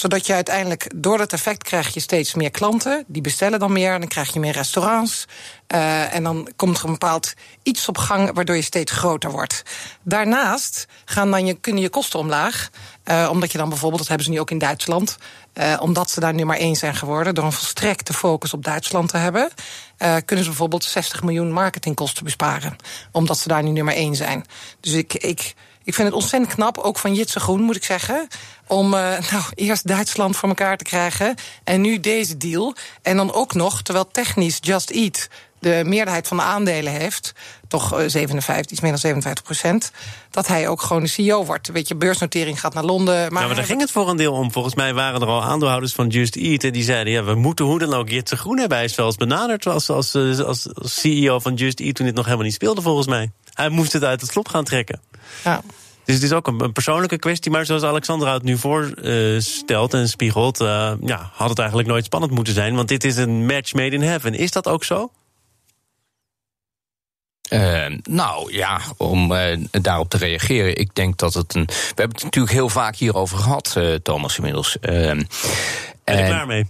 Zodat 0.00 0.26
je 0.26 0.32
uiteindelijk, 0.32 0.90
door 0.94 1.18
dat 1.18 1.32
effect 1.32 1.62
krijg 1.62 1.94
je 1.94 2.00
steeds 2.00 2.34
meer 2.34 2.50
klanten. 2.50 3.04
Die 3.06 3.22
bestellen 3.22 3.58
dan 3.58 3.72
meer, 3.72 3.92
en 3.92 3.98
dan 3.98 4.08
krijg 4.08 4.32
je 4.32 4.40
meer 4.40 4.52
restaurants. 4.52 5.26
Eh, 5.66 6.14
en 6.14 6.22
dan 6.22 6.48
komt 6.56 6.78
er 6.78 6.84
een 6.84 6.90
bepaald 6.90 7.34
iets 7.62 7.88
op 7.88 7.98
gang, 7.98 8.34
waardoor 8.34 8.56
je 8.56 8.62
steeds 8.62 8.92
groter 8.92 9.30
wordt. 9.30 9.62
Daarnaast 10.02 10.86
gaan 11.04 11.30
dan 11.30 11.46
je, 11.46 11.54
kunnen 11.54 11.82
je 11.82 11.88
kosten 11.88 12.18
omlaag. 12.18 12.70
eh, 13.02 13.28
omdat 13.30 13.52
je 13.52 13.58
dan 13.58 13.68
bijvoorbeeld, 13.68 14.00
dat 14.00 14.08
hebben 14.08 14.26
ze 14.26 14.32
nu 14.32 14.40
ook 14.40 14.50
in 14.50 14.58
Duitsland... 14.58 15.18
eh, 15.52 15.76
omdat 15.80 16.10
ze 16.10 16.20
daar 16.20 16.34
nummer 16.34 16.56
één 16.56 16.76
zijn 16.76 16.94
geworden... 16.94 17.34
door 17.34 17.44
een 17.44 17.52
volstrekte 17.52 18.12
focus 18.12 18.52
op 18.52 18.64
Duitsland 18.64 19.08
te 19.08 19.16
hebben... 19.16 19.50
kunnen 19.96 20.44
ze 20.44 20.50
bijvoorbeeld 20.50 20.84
60 20.84 21.22
miljoen 21.22 21.52
marketingkosten 21.52 22.24
besparen. 22.24 22.76
Omdat 23.12 23.38
ze 23.38 23.48
daar 23.48 23.62
nu 23.62 23.70
nummer 23.70 23.94
één 23.94 24.16
zijn. 24.16 24.44
Dus 24.80 24.92
ik... 24.92 25.14
ik 25.14 25.54
ik 25.84 25.94
vind 25.94 26.08
het 26.08 26.16
ontzettend 26.16 26.54
knap, 26.54 26.78
ook 26.78 26.98
van 26.98 27.14
Jitse 27.14 27.40
Groen 27.40 27.60
moet 27.60 27.76
ik 27.76 27.84
zeggen. 27.84 28.28
Om 28.66 28.94
eh, 28.94 29.30
nou, 29.30 29.42
eerst 29.54 29.86
Duitsland 29.86 30.36
voor 30.36 30.48
elkaar 30.48 30.76
te 30.76 30.84
krijgen. 30.84 31.34
En 31.64 31.80
nu 31.80 32.00
deze 32.00 32.36
deal. 32.36 32.74
En 33.02 33.16
dan 33.16 33.32
ook 33.32 33.54
nog, 33.54 33.82
terwijl 33.82 34.08
technisch 34.10 34.58
Just 34.60 34.90
Eat 34.90 35.28
de 35.60 35.82
meerderheid 35.86 36.28
van 36.28 36.36
de 36.36 36.42
aandelen 36.42 36.92
heeft, 36.92 37.32
toch 37.68 37.98
eh, 37.98 38.08
57, 38.08 38.70
iets 38.70 38.80
meer 38.80 38.90
dan 38.90 39.00
57 39.00 39.44
procent, 39.44 39.92
dat 40.30 40.46
hij 40.46 40.68
ook 40.68 40.82
gewoon 40.82 41.02
de 41.02 41.08
CEO 41.08 41.44
wordt. 41.44 41.68
Weet 41.68 41.88
je, 41.88 41.94
beursnotering 41.94 42.60
gaat 42.60 42.74
naar 42.74 42.84
Londen. 42.84 43.14
Maar, 43.14 43.32
Maar, 43.32 43.46
maar 43.46 43.54
daar 43.54 43.64
ging 43.64 43.80
het 43.80 43.90
voor 43.90 44.08
een 44.08 44.16
deel 44.16 44.32
om. 44.32 44.52
Volgens 44.52 44.74
mij 44.74 44.94
waren 44.94 45.20
er 45.20 45.26
al 45.26 45.42
aandeelhouders 45.42 45.92
van 45.92 46.08
Just 46.08 46.36
Eat. 46.36 46.64
En 46.64 46.72
die 46.72 46.82
zeiden: 46.82 47.12
ja, 47.12 47.24
we 47.24 47.34
moeten 47.34 47.64
hoe 47.64 47.78
dan 47.78 47.94
ook 47.94 48.08
Jitse 48.08 48.36
Groen 48.36 48.58
hebben. 48.58 48.76
Hij 48.76 48.86
is 48.86 48.94
zelfs 48.94 49.16
benaderd 49.16 49.66
als, 49.66 49.90
als, 49.90 50.14
eh, 50.14 50.38
als, 50.38 50.74
als 50.74 51.00
CEO 51.00 51.38
van 51.38 51.54
Just 51.54 51.80
Eat 51.80 51.94
toen 51.94 52.06
dit 52.06 52.14
nog 52.14 52.24
helemaal 52.24 52.46
niet 52.46 52.54
speelde, 52.54 52.82
volgens 52.82 53.06
mij. 53.06 53.30
Hij 53.54 53.68
moest 53.68 53.92
het 53.92 54.04
uit 54.04 54.20
het 54.20 54.30
slop 54.30 54.48
gaan 54.48 54.64
trekken. 54.64 55.00
Ja. 55.44 55.62
Dus 56.04 56.14
het 56.14 56.24
is 56.24 56.32
ook 56.32 56.46
een, 56.46 56.60
een 56.60 56.72
persoonlijke 56.72 57.18
kwestie. 57.18 57.50
Maar 57.50 57.66
zoals 57.66 57.82
Alexandra 57.82 58.32
het 58.32 58.42
nu 58.42 58.56
voorstelt 58.58 59.94
en 59.94 60.08
spiegelt, 60.08 60.60
eh, 60.60 60.92
ja, 61.00 61.30
had 61.32 61.48
het 61.48 61.58
eigenlijk 61.58 61.88
nooit 61.88 62.04
spannend 62.04 62.32
moeten 62.32 62.54
zijn. 62.54 62.74
Want 62.74 62.88
dit 62.88 63.04
is 63.04 63.16
een 63.16 63.46
match 63.46 63.72
made 63.72 63.94
in 63.96 64.02
heaven. 64.02 64.34
Is 64.34 64.50
dat 64.50 64.68
ook 64.68 64.84
zo? 64.84 65.10
Eh, 67.50 67.86
nou 68.02 68.52
ja, 68.52 68.80
om 68.96 69.32
eh, 69.32 69.58
daarop 69.70 70.08
te 70.08 70.16
reageren. 70.16 70.76
Ik 70.76 70.94
denk 70.94 71.18
dat 71.18 71.34
het 71.34 71.54
een. 71.54 71.64
We 71.66 71.72
hebben 71.86 72.14
het 72.14 72.24
natuurlijk 72.24 72.52
heel 72.52 72.68
vaak 72.68 72.96
hierover 72.96 73.38
gehad, 73.38 73.74
eh, 73.76 73.94
Thomas, 73.94 74.36
inmiddels. 74.36 74.76
Ben 74.80 75.26
je 76.04 76.04
en- 76.04 76.26
klaar 76.26 76.46
mee? 76.46 76.66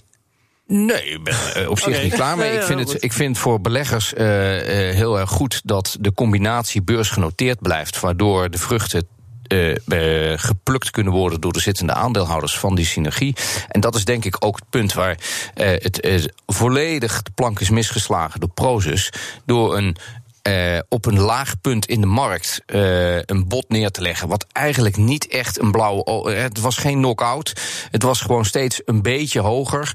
Nee, 0.73 1.05
ik 1.05 1.23
ben 1.25 1.35
er 1.55 1.71
op 1.71 1.79
zich 1.79 2.03
niet 2.03 2.13
klaar 2.15 2.37
mee. 2.37 2.53
Ik, 2.53 2.63
vind 2.63 2.89
het, 2.89 3.03
ik 3.03 3.13
vind 3.13 3.39
voor 3.39 3.61
beleggers 3.61 4.15
eh, 4.15 4.89
eh, 4.89 4.95
heel 4.95 5.19
erg 5.19 5.31
goed 5.31 5.61
dat 5.65 5.97
de 6.01 6.15
combinatie 6.15 6.83
beursgenoteerd 6.83 7.61
blijft, 7.61 8.01
waardoor 8.01 8.51
de 8.51 8.59
vruchten. 8.59 9.07
eh, 9.47 10.33
eh, 10.33 10.39
geplukt 10.39 10.91
kunnen 10.91 11.13
worden 11.13 11.41
door 11.41 11.53
de 11.53 11.61
zittende 11.61 11.93
aandeelhouders 11.93 12.59
van 12.59 12.75
die 12.75 12.85
synergie. 12.85 13.37
En 13.69 13.81
dat 13.81 13.95
is 13.95 14.05
denk 14.05 14.25
ik 14.25 14.37
ook 14.45 14.57
het 14.57 14.71
punt 14.71 14.93
waar 14.93 15.19
eh, 15.55 15.67
het 15.69 16.01
eh, 16.01 16.23
volledig 16.47 17.23
de 17.23 17.31
plank 17.35 17.61
is 17.61 17.71
misgeslagen 17.71 18.41
door 18.41 18.51
Prozus. 18.55 19.13
Door 19.47 19.77
een 19.77 19.97
eh, 20.43 20.79
op 20.89 21.07
een 21.07 21.21
laag 21.21 21.61
punt 21.61 21.87
in 21.87 22.01
de 22.01 22.07
markt 22.07 22.63
eh, 22.67 23.17
een 23.17 23.49
bod 23.49 23.65
neer 23.69 23.91
te 23.91 24.01
leggen. 24.03 24.29
Wat 24.29 24.47
eigenlijk 24.53 24.97
niet 24.97 25.27
echt 25.29 25.61
een 25.61 25.71
blauwe. 25.73 26.33
eh, 26.35 26.43
Het 26.43 26.61
was 26.61 26.77
geen 26.77 26.97
knock-out. 26.99 27.53
Het 27.91 28.03
was 28.03 28.21
gewoon 28.21 28.45
steeds 28.45 28.83
een 28.85 29.03
beetje 29.03 29.41
hoger. 29.41 29.93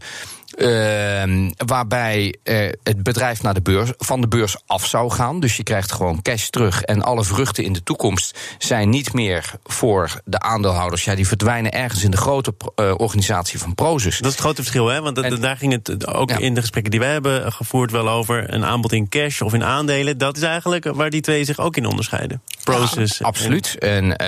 Ehm, 0.56 1.50
waarbij 1.66 2.36
eh, 2.44 2.70
het 2.84 3.04
bedrijf 3.04 3.42
naar 3.44 3.54
de 3.54 3.62
beurs, 3.62 3.92
van 3.98 4.22
de 4.22 4.28
beurs 4.28 4.56
af 4.66 4.86
zou 4.86 5.12
gaan. 5.12 5.40
Dus 5.40 5.58
je 5.58 5.64
krijgt 5.64 5.92
gewoon 5.92 6.22
cash 6.22 6.48
terug. 6.48 6.82
En 6.82 7.02
alle 7.02 7.24
vruchten 7.24 7.64
in 7.64 7.74
de 7.74 7.84
toekomst 7.84 8.40
zijn 8.58 8.90
niet 8.90 9.14
meer 9.14 9.52
voor 9.64 10.22
de 10.26 10.40
aandeelhouders. 10.40 11.04
Ja, 11.04 11.16
die 11.16 11.28
verdwijnen 11.28 11.72
ergens 11.72 12.04
in 12.04 12.12
de 12.12 12.18
grote 12.18 12.54
eh, 12.76 12.94
organisatie 12.98 13.60
van 13.60 13.76
Prozus. 13.76 14.18
Dat 14.18 14.26
is 14.26 14.32
het 14.32 14.42
grote 14.42 14.62
verschil, 14.62 14.88
hè? 14.88 15.02
Want 15.02 15.18
En- 15.20 15.42
daar 15.42 15.58
ging 15.58 15.72
het 15.72 16.08
ook 16.08 16.30
Ja. 16.30 16.38
in 16.38 16.54
de 16.54 16.60
gesprekken 16.62 16.92
die 16.92 17.00
wij 17.00 17.12
hebben 17.12 17.52
gevoerd 17.52 17.92
wel 17.92 18.10
over. 18.10 18.54
Een 18.54 18.66
aanbod 18.66 18.92
in 18.92 19.10
cash 19.10 19.42
of 19.42 19.54
in 19.54 19.64
aandelen. 19.64 20.18
Dat 20.18 20.38
is 20.38 20.44
eigenlijk 20.44 20.86
waar 20.94 21.10
die 21.10 21.22
twee 21.22 21.44
zich 21.44 21.60
ook 21.60 21.78
in 21.78 21.86
onderscheiden. 21.86 22.42
Process. 22.64 23.22
Absoluut. 23.24 23.78
En 23.80 24.18
eh, 24.18 24.28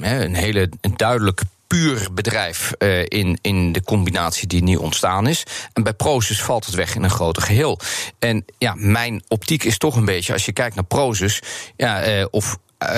hè, 0.00 0.24
een 0.24 0.34
hele 0.34 0.70
duidelijk 0.96 1.42
puur 1.68 2.08
bedrijf 2.12 2.72
eh, 2.72 3.00
in, 3.00 3.38
in 3.40 3.72
de 3.72 3.82
combinatie 3.82 4.46
die 4.46 4.62
nu 4.62 4.76
ontstaan 4.76 5.26
is. 5.26 5.42
En 5.72 5.82
bij 5.82 5.92
Prozus 5.92 6.42
valt 6.42 6.66
het 6.66 6.74
weg 6.74 6.94
in 6.94 7.02
een 7.02 7.10
groter 7.10 7.42
geheel. 7.42 7.78
En 8.18 8.44
ja, 8.58 8.74
mijn 8.76 9.22
optiek 9.28 9.64
is 9.64 9.78
toch 9.78 9.96
een 9.96 10.04
beetje, 10.04 10.32
als 10.32 10.44
je 10.44 10.52
kijkt 10.52 10.74
naar 10.74 10.84
Prozus, 10.84 11.42
ja, 11.76 12.00
eh, 12.00 12.26
of 12.30 12.58
eh, 12.78 12.88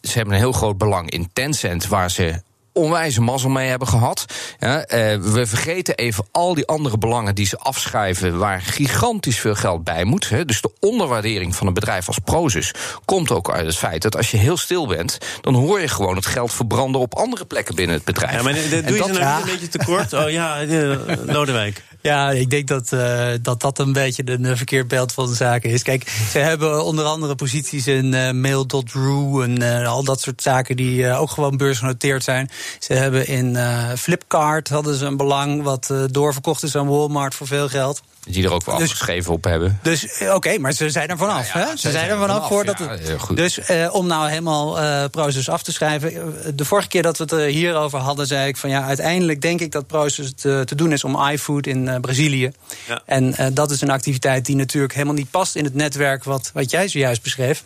ze 0.00 0.12
hebben 0.12 0.34
een 0.34 0.40
heel 0.40 0.52
groot 0.52 0.78
belang 0.78 1.10
in 1.10 1.30
Tencent, 1.32 1.86
waar 1.86 2.10
ze 2.10 2.42
onwijze 2.74 3.20
mazzel 3.20 3.50
mee 3.50 3.68
hebben 3.68 3.88
gehad. 3.88 4.24
Ja, 4.58 4.84
eh, 4.84 5.18
we 5.18 5.46
vergeten 5.46 5.94
even 5.94 6.26
al 6.30 6.54
die 6.54 6.66
andere 6.66 6.98
belangen 6.98 7.34
die 7.34 7.46
ze 7.46 7.58
afschrijven... 7.58 8.38
waar 8.38 8.60
gigantisch 8.62 9.38
veel 9.40 9.54
geld 9.54 9.84
bij 9.84 10.04
moet. 10.04 10.28
Hè. 10.28 10.44
Dus 10.44 10.60
de 10.60 10.70
onderwaardering 10.80 11.56
van 11.56 11.66
een 11.66 11.74
bedrijf 11.74 12.06
als 12.06 12.18
Prozus... 12.24 12.74
komt 13.04 13.30
ook 13.30 13.50
uit 13.50 13.66
het 13.66 13.76
feit 13.76 14.02
dat 14.02 14.16
als 14.16 14.30
je 14.30 14.36
heel 14.36 14.56
stil 14.56 14.86
bent... 14.86 15.18
dan 15.40 15.54
hoor 15.54 15.80
je 15.80 15.88
gewoon 15.88 16.16
het 16.16 16.26
geld 16.26 16.52
verbranden 16.52 17.00
op 17.00 17.14
andere 17.14 17.44
plekken 17.44 17.74
binnen 17.74 17.96
het 17.96 18.04
bedrijf. 18.04 18.36
Ja, 18.36 18.42
maar 18.42 18.52
dat 18.52 18.70
doe 18.70 18.92
je 18.92 18.98
dat- 18.98 19.06
ze 19.06 19.12
nou 19.12 19.24
ja. 19.24 19.38
een 19.38 19.44
beetje 19.44 19.68
tekort? 19.68 20.12
Oh 20.12 20.30
ja, 20.30 20.60
eh, 20.60 20.96
Lodewijk. 21.26 21.82
Ja, 22.06 22.30
ik 22.30 22.50
denk 22.50 22.68
dat, 22.68 22.92
eh, 22.92 23.28
dat 23.42 23.60
dat 23.60 23.78
een 23.78 23.92
beetje 23.92 24.22
een 24.26 24.56
verkeerd 24.56 24.88
beeld 24.88 25.12
van 25.12 25.26
de 25.26 25.34
zaken 25.34 25.70
is. 25.70 25.82
Kijk, 25.82 26.08
ze 26.30 26.38
hebben 26.38 26.84
onder 26.84 27.04
andere 27.04 27.34
posities 27.34 27.86
in 27.86 28.14
eh 28.14 28.30
Mail.ru 28.30 29.42
en 29.42 29.62
eh, 29.62 29.88
al 29.88 30.04
dat 30.04 30.20
soort 30.20 30.42
zaken 30.42 30.76
die 30.76 31.12
ook 31.12 31.30
gewoon 31.30 31.56
beursgenoteerd 31.56 32.24
zijn. 32.24 32.50
Ze 32.78 32.92
hebben 32.92 33.26
in 33.26 33.56
Flipkart 33.96 34.68
hadden 34.68 34.94
ze 34.94 35.04
een 35.04 35.16
belang 35.16 35.62
wat 35.62 35.92
doorverkocht 36.10 36.62
is 36.62 36.76
aan 36.76 36.88
Walmart 36.88 37.34
voor 37.34 37.46
veel 37.46 37.68
geld. 37.68 38.02
Die 38.26 38.44
er 38.44 38.52
ook 38.52 38.64
wel 38.64 38.78
Dus- 38.78 38.84
afgeschreven 38.84 39.32
op 39.32 39.44
hebben. 39.44 39.78
Dus 39.82 40.18
eh, 40.18 40.34
oké, 40.34 40.58
maar 40.58 40.72
ze 40.72 40.90
zijn 40.90 41.08
er 41.08 41.16
vanaf. 41.16 41.52
Ja, 41.52 41.60
ja, 41.60 41.66
hè? 41.66 41.70
ze 41.70 41.76
Ze 41.76 41.90
zijn 41.90 41.92
zijn 41.92 42.10
er 42.10 42.16
vanaf 42.18 42.34
vanaf, 42.34 42.48
voordat 42.48 42.78
ja, 42.78 42.88
het. 42.88 43.36
Dus 43.36 43.58
eh, 43.58 43.94
om 43.94 44.06
nou 44.06 44.28
helemaal 44.28 44.80
eh 44.80 45.04
Proces 45.10 45.48
af 45.48 45.62
te 45.62 45.72
schrijven. 45.72 46.34
De 46.56 46.64
vorige 46.64 46.88
keer 46.88 47.02
dat 47.02 47.16
we 47.16 47.22
het 47.22 47.32
er 47.32 47.40
hierover 47.40 47.98
hadden, 47.98 48.26
zei 48.26 48.48
ik 48.48 48.56
van 48.56 48.70
ja, 48.70 48.84
uiteindelijk 48.84 49.40
denk 49.40 49.60
ik 49.60 49.72
dat 49.72 49.86
Proces 49.86 50.32
te, 50.36 50.62
te 50.64 50.74
doen 50.74 50.92
is 50.92 51.04
om 51.04 51.28
iFood 51.30 51.66
in 51.66 51.88
eh, 51.88 52.00
Brazilië. 52.00 52.52
Ja. 52.86 53.02
En 53.06 53.34
eh, 53.36 53.46
dat 53.52 53.70
is 53.70 53.80
een 53.80 53.90
activiteit 53.90 54.46
die 54.46 54.56
natuurlijk 54.56 54.92
helemaal 54.92 55.14
niet 55.14 55.30
past 55.30 55.56
in 55.56 55.64
het 55.64 55.74
netwerk 55.74 56.24
wat, 56.24 56.50
wat 56.54 56.70
jij 56.70 56.88
zojuist 56.88 57.22
beschreef. 57.22 57.64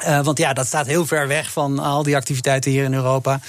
Eh, 0.00 0.20
want 0.22 0.38
ja, 0.38 0.52
dat 0.52 0.66
staat 0.66 0.86
heel 0.86 1.06
ver 1.06 1.28
weg 1.28 1.52
van 1.52 1.78
al 1.78 2.02
die 2.02 2.16
activiteiten 2.16 2.70
hier 2.70 2.84
in 2.84 2.94
Europa. 2.94 3.40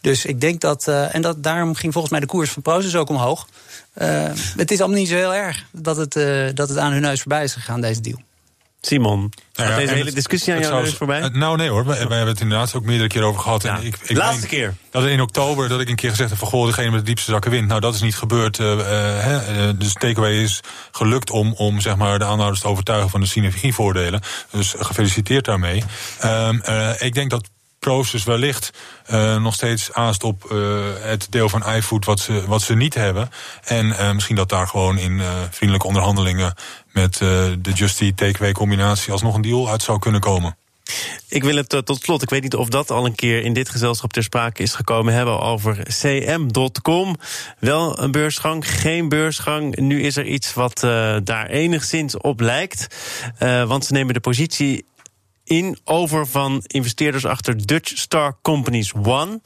Dus 0.00 0.24
ik 0.24 0.40
denk 0.40 0.60
dat. 0.60 0.88
eh, 0.88 1.14
en 1.14 1.22
dat, 1.22 1.42
daarom 1.42 1.74
ging 1.74 1.92
volgens 1.92 2.12
mij 2.12 2.20
de 2.20 2.26
koers 2.26 2.50
van 2.50 2.62
Proces 2.62 2.96
ook 2.96 3.08
omhoog. 3.08 3.48
Eh, 3.92 4.24
het 4.56 4.70
is 4.70 4.80
allemaal 4.80 4.98
niet 4.98 5.08
zo 5.08 5.14
heel 5.14 5.34
erg 5.34 5.64
dat 5.70 5.96
het, 5.96 6.12
dat 6.56 6.68
het 6.68 6.78
aan 6.78 6.92
hun 6.92 7.02
neus 7.02 7.20
voorbij 7.20 7.44
is 7.44 7.52
gegaan, 7.52 7.80
deze 7.80 8.00
deal. 8.00 8.20
Simon, 8.80 9.32
gaat 9.52 9.68
ja, 9.68 9.76
deze 9.76 9.92
hele 9.92 10.04
het- 10.04 10.14
discussie 10.14 10.52
aan 10.52 10.58
jou 10.58 10.70
zou- 10.72 10.84
neus 10.84 10.94
voorbij? 10.94 11.20
het- 11.20 11.34
nou, 11.34 11.56
nee 11.56 11.68
hoor. 11.68 11.84
Wij 11.84 11.96
hebben 11.98 12.26
het 12.26 12.40
inderdaad 12.40 12.74
ook 12.74 12.84
meerdere 12.84 13.08
keer 13.08 13.22
over 13.22 13.40
gehad. 13.40 13.62
Ja, 13.62 13.76
En 13.78 13.84
ik, 13.86 13.96
ik 14.02 14.16
laatste 14.16 14.46
keer. 14.46 14.74
Dat 14.90 15.04
in 15.04 15.20
oktober 15.20 15.68
dat 15.68 15.80
ik 15.80 15.88
een 15.88 15.96
keer 15.96 16.10
gezegd 16.10 16.30
heb 16.30 16.38
van 16.38 16.48
goh, 16.48 16.66
degene 16.66 16.90
met 16.90 17.00
de 17.00 17.06
diepste 17.06 17.30
zakken 17.30 17.50
wint. 17.50 17.68
Nou, 17.68 17.80
dat 17.80 17.94
is 17.94 18.00
niet 18.00 18.16
gebeurd. 18.16 18.58
eh, 18.58 18.72
eh, 18.72 18.78
hè, 19.24 19.36
eh, 19.68 19.74
dus 19.78 19.92
takeaway 19.92 20.32
is 20.42 20.60
gelukt 20.90 21.30
om, 21.30 21.52
om 21.52 21.80
zeg 21.80 21.96
maar, 21.96 22.18
de 22.18 22.24
aanhouders 22.24 22.60
te 22.60 22.68
overtuigen 22.68 23.10
van 23.10 23.20
de 23.20 23.26
synergievoordelen. 23.26 24.20
Dus 24.50 24.74
gefeliciteerd 24.78 25.44
daarmee. 25.44 25.84
Ehm, 26.20 26.58
eh, 26.60 26.90
ik 26.98 27.14
denk 27.14 27.30
dat 27.30 27.48
Proces 27.78 28.24
wellicht 28.24 28.70
eh, 29.06 29.36
nog 29.42 29.54
steeds 29.54 29.92
aast 29.92 30.24
op 30.24 30.44
eh, 30.50 30.58
het 31.00 31.26
deel 31.30 31.48
van 31.48 31.74
iFood 31.74 32.04
wat 32.04 32.20
ze, 32.20 32.42
wat 32.46 32.62
ze 32.62 32.74
niet 32.74 32.94
hebben. 32.94 33.30
En 33.64 33.92
eh, 33.98 34.12
misschien 34.12 34.36
dat 34.36 34.48
daar 34.48 34.66
gewoon 34.68 34.98
in 34.98 35.20
eh, 35.20 35.26
vriendelijke 35.50 35.86
onderhandelingen 35.86 36.54
met 36.92 37.14
eh, 37.14 37.28
de 37.58 37.72
Just 37.74 38.00
Eat 38.00 38.16
Takeaway 38.16 38.52
combinatie 38.52 39.12
alsnog 39.12 39.34
een 39.34 39.42
deal 39.42 39.68
uit 39.70 39.82
zou 39.82 39.98
kunnen 39.98 40.20
komen. 40.20 40.56
Ik 41.28 41.44
wil 41.44 41.56
het 41.56 41.72
eh, 41.72 41.80
tot 41.80 42.02
slot, 42.02 42.22
ik 42.22 42.30
weet 42.30 42.42
niet 42.42 42.54
of 42.54 42.68
dat 42.68 42.90
al 42.90 43.06
een 43.06 43.14
keer 43.14 43.42
in 43.42 43.52
dit 43.52 43.68
gezelschap 43.68 44.12
ter 44.12 44.22
sprake 44.22 44.62
is 44.62 44.74
gekomen, 44.74 45.14
hebben 45.14 45.40
over 45.40 45.82
cm.com. 46.00 47.16
Wel 47.58 48.00
een 48.02 48.10
beursgang, 48.10 48.70
geen 48.70 49.08
beursgang. 49.08 49.76
Nu 49.76 50.02
is 50.02 50.16
er 50.16 50.26
iets 50.26 50.54
wat 50.54 50.82
eh, 50.82 51.16
daar 51.24 51.46
enigszins 51.46 52.16
op 52.16 52.40
lijkt. 52.40 52.86
Want 53.66 53.84
ze 53.84 53.92
nemen 53.92 54.14
de 54.14 54.20
positie 54.20 54.84
in 55.44 55.78
over 55.84 56.26
van 56.26 56.62
investeerders 56.66 57.24
achter 57.26 57.66
Dutch 57.66 57.98
Star 57.98 58.36
Companies 58.42 58.92
One. 58.92 59.40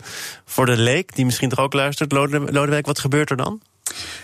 Voor 0.45 0.67
de 0.67 0.77
leek, 0.77 1.15
die 1.15 1.25
misschien 1.25 1.49
toch 1.49 1.59
ook 1.59 1.73
luistert. 1.73 2.13
Lode- 2.13 2.53
Lodewijk, 2.53 2.87
wat 2.87 2.99
gebeurt 2.99 3.31
er 3.31 3.37
dan? 3.37 3.61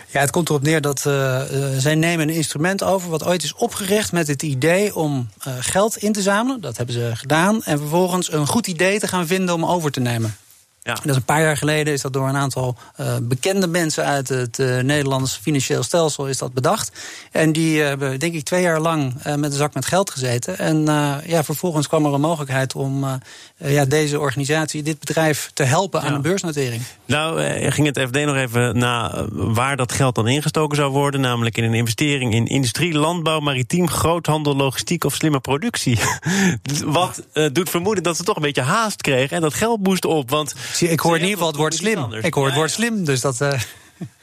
Ja, 0.07 0.19
het 0.19 0.31
komt 0.31 0.49
erop 0.49 0.61
neer 0.61 0.81
dat 0.81 1.03
uh, 1.07 1.41
zij 1.77 1.95
nemen 1.95 2.29
een 2.29 2.35
instrument 2.35 2.83
over 2.83 3.09
wat 3.09 3.25
ooit 3.25 3.43
is 3.43 3.53
opgericht 3.53 4.11
met 4.11 4.27
het 4.27 4.43
idee 4.43 4.95
om 4.95 5.29
uh, 5.47 5.53
geld 5.59 5.97
in 5.97 6.11
te 6.11 6.21
zamelen. 6.21 6.61
Dat 6.61 6.77
hebben 6.77 6.95
ze 6.95 7.11
gedaan. 7.13 7.63
En 7.63 7.77
vervolgens 7.77 8.31
een 8.31 8.47
goed 8.47 8.67
idee 8.67 8.99
te 8.99 9.07
gaan 9.07 9.27
vinden 9.27 9.55
om 9.55 9.65
over 9.65 9.91
te 9.91 9.99
nemen. 9.99 10.35
Ja. 10.83 10.93
Dat 10.93 11.05
is 11.05 11.15
een 11.15 11.23
paar 11.23 11.41
jaar 11.41 11.57
geleden 11.57 11.93
is 11.93 12.01
dat 12.01 12.13
door 12.13 12.27
een 12.27 12.35
aantal 12.35 12.75
uh, 12.99 13.15
bekende 13.21 13.67
mensen 13.67 14.05
uit 14.05 14.29
het 14.29 14.59
uh, 14.59 14.79
Nederlands 14.79 15.39
financieel 15.41 15.83
stelsel 15.83 16.27
is 16.27 16.37
dat 16.37 16.53
bedacht. 16.53 16.91
En 17.31 17.51
die 17.51 17.81
hebben 17.81 18.19
denk 18.19 18.33
ik 18.33 18.43
twee 18.43 18.61
jaar 18.61 18.79
lang 18.79 19.13
uh, 19.27 19.35
met 19.35 19.51
een 19.51 19.57
zak 19.57 19.73
met 19.73 19.85
geld 19.85 20.09
gezeten. 20.09 20.57
En 20.57 20.85
ja, 21.25 21.43
vervolgens 21.43 21.87
kwam 21.87 22.05
er 22.05 22.13
een 22.13 22.21
mogelijkheid 22.21 22.75
om 22.75 23.19
ja, 23.57 23.85
deze 23.85 24.19
organisatie, 24.19 24.83
dit 24.83 24.99
bedrijf 24.99 25.51
te 25.53 25.63
helpen 25.63 26.01
Ja. 26.01 26.07
aan 26.07 26.13
een 26.13 26.21
beursnotering. 26.21 26.81
Nou, 27.05 27.41
eh, 27.41 27.71
ging 27.71 27.87
het 27.87 27.99
FD 27.99 28.25
nog 28.25 28.35
even 28.35 28.77
na 28.77 29.13
eh, 29.13 29.23
waar 29.29 29.77
dat 29.77 29.91
geld 29.91 30.15
dan 30.15 30.27
ingestoken 30.27 30.77
zou 30.77 30.91
worden. 30.91 31.21
Namelijk 31.21 31.57
in 31.57 31.63
een 31.63 31.73
investering 31.73 32.33
in 32.33 32.47
industrie, 32.47 32.93
landbouw, 32.93 33.39
maritiem, 33.39 33.89
groothandel, 33.89 34.55
logistiek 34.55 35.03
of 35.03 35.15
slimme 35.15 35.39
productie. 35.39 35.99
Wat 36.85 37.23
eh, 37.33 37.45
doet 37.53 37.69
vermoeden 37.69 38.03
dat 38.03 38.17
ze 38.17 38.23
toch 38.23 38.35
een 38.35 38.41
beetje 38.41 38.61
haast 38.61 39.01
kregen 39.01 39.35
en 39.35 39.41
dat 39.41 39.53
geld 39.53 39.83
moest 39.83 40.05
op. 40.05 40.29
Want 40.29 40.55
Zie, 40.73 40.89
ik 40.89 40.99
hoor 40.99 41.15
in 41.15 41.19
ieder 41.21 41.33
geval 41.33 41.47
het 41.47 41.57
woord 41.57 41.73
slim. 41.73 42.13
Ik 42.13 42.33
hoor 42.33 42.45
het 42.45 42.55
woord 42.55 42.71
slim, 42.71 43.05
dus 43.05 43.21
dat. 43.21 43.41
eh, 43.41 43.59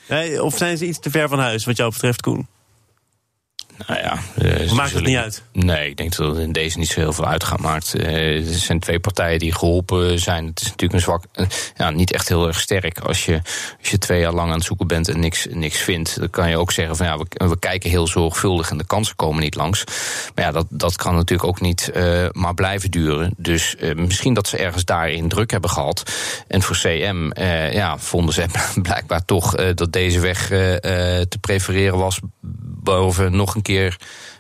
Nee, 0.09 0.43
of 0.43 0.57
zijn 0.57 0.79
ze 0.79 0.87
iets 0.87 0.99
te 0.99 1.11
ver 1.11 1.29
van 1.29 1.39
huis, 1.39 1.65
wat 1.65 1.77
jou 1.77 1.91
betreft, 1.93 2.21
Koen? 2.21 2.47
Nou 3.87 4.01
ja, 4.01 4.19
uh, 4.43 4.73
maakt 4.73 4.93
het 4.93 5.05
niet 5.05 5.17
uit? 5.17 5.43
Nee, 5.53 5.89
ik 5.89 5.97
denk 5.97 6.17
dat 6.17 6.29
het 6.29 6.45
in 6.45 6.53
deze 6.53 6.79
niet 6.79 6.89
zo 6.89 7.01
heel 7.01 7.13
veel 7.13 7.27
uit 7.27 7.45
gaat 7.45 7.61
maakt. 7.61 7.95
Uh, 7.97 8.49
er 8.49 8.55
zijn 8.55 8.81
twee 8.81 9.01
partijen 9.01 9.39
die 9.39 9.55
geholpen 9.55 10.19
zijn. 10.19 10.47
Het 10.47 10.61
is 10.61 10.67
natuurlijk 10.67 10.93
een 10.93 11.01
zwak, 11.01 11.25
uh, 11.35 11.47
ja, 11.77 11.91
niet 11.91 12.13
echt 12.13 12.29
heel 12.29 12.47
erg 12.47 12.61
sterk. 12.61 12.99
Als 12.99 13.25
je, 13.25 13.41
als 13.81 13.91
je 13.91 13.99
twee 13.99 14.21
jaar 14.21 14.33
lang 14.33 14.51
aan 14.51 14.57
het 14.57 14.65
zoeken 14.65 14.87
bent 14.87 15.09
en 15.09 15.21
niks, 15.21 15.47
niks 15.51 15.79
vindt, 15.79 16.19
dan 16.19 16.31
kan 16.31 16.51
je 16.51 16.59
ook 16.59 16.73
zeggen 16.73 16.97
van 16.97 17.07
ja, 17.07 17.19
we, 17.19 17.49
we 17.49 17.59
kijken 17.59 17.91
heel 17.91 18.07
zorgvuldig 18.07 18.71
en 18.71 18.79
de 18.79 18.87
kansen 18.87 19.17
komen 19.17 19.43
niet 19.43 19.55
langs. 19.55 19.85
Maar 20.35 20.45
ja, 20.45 20.53
dat, 20.53 20.67
dat 20.71 20.97
kan 20.97 21.15
natuurlijk 21.15 21.49
ook 21.49 21.61
niet 21.61 21.91
maar 22.33 22.55
blijven 22.55 22.91
duren. 22.91 23.35
Dus 23.37 23.77
misschien 23.97 24.35
dat 24.35 24.49
ze 24.49 24.57
ergens 24.57 24.85
daarin 24.85 25.29
druk 25.29 25.51
hebben 25.51 25.71
gehad. 25.71 26.03
En 26.49 26.63
voor 26.63 26.77
CM 26.77 27.31
ja, 27.73 27.99
vonden 27.99 28.35
ze 28.35 28.45
blijkbaar 28.83 29.25
toch 29.25 29.55
dat 29.75 29.93
deze 29.93 30.21
weg 30.21 30.47
te 31.29 31.39
prefereren 31.41 31.99
was 31.99 32.21
boven 32.89 33.37
nog 33.37 33.55
een 33.55 33.63
keer 33.63 33.97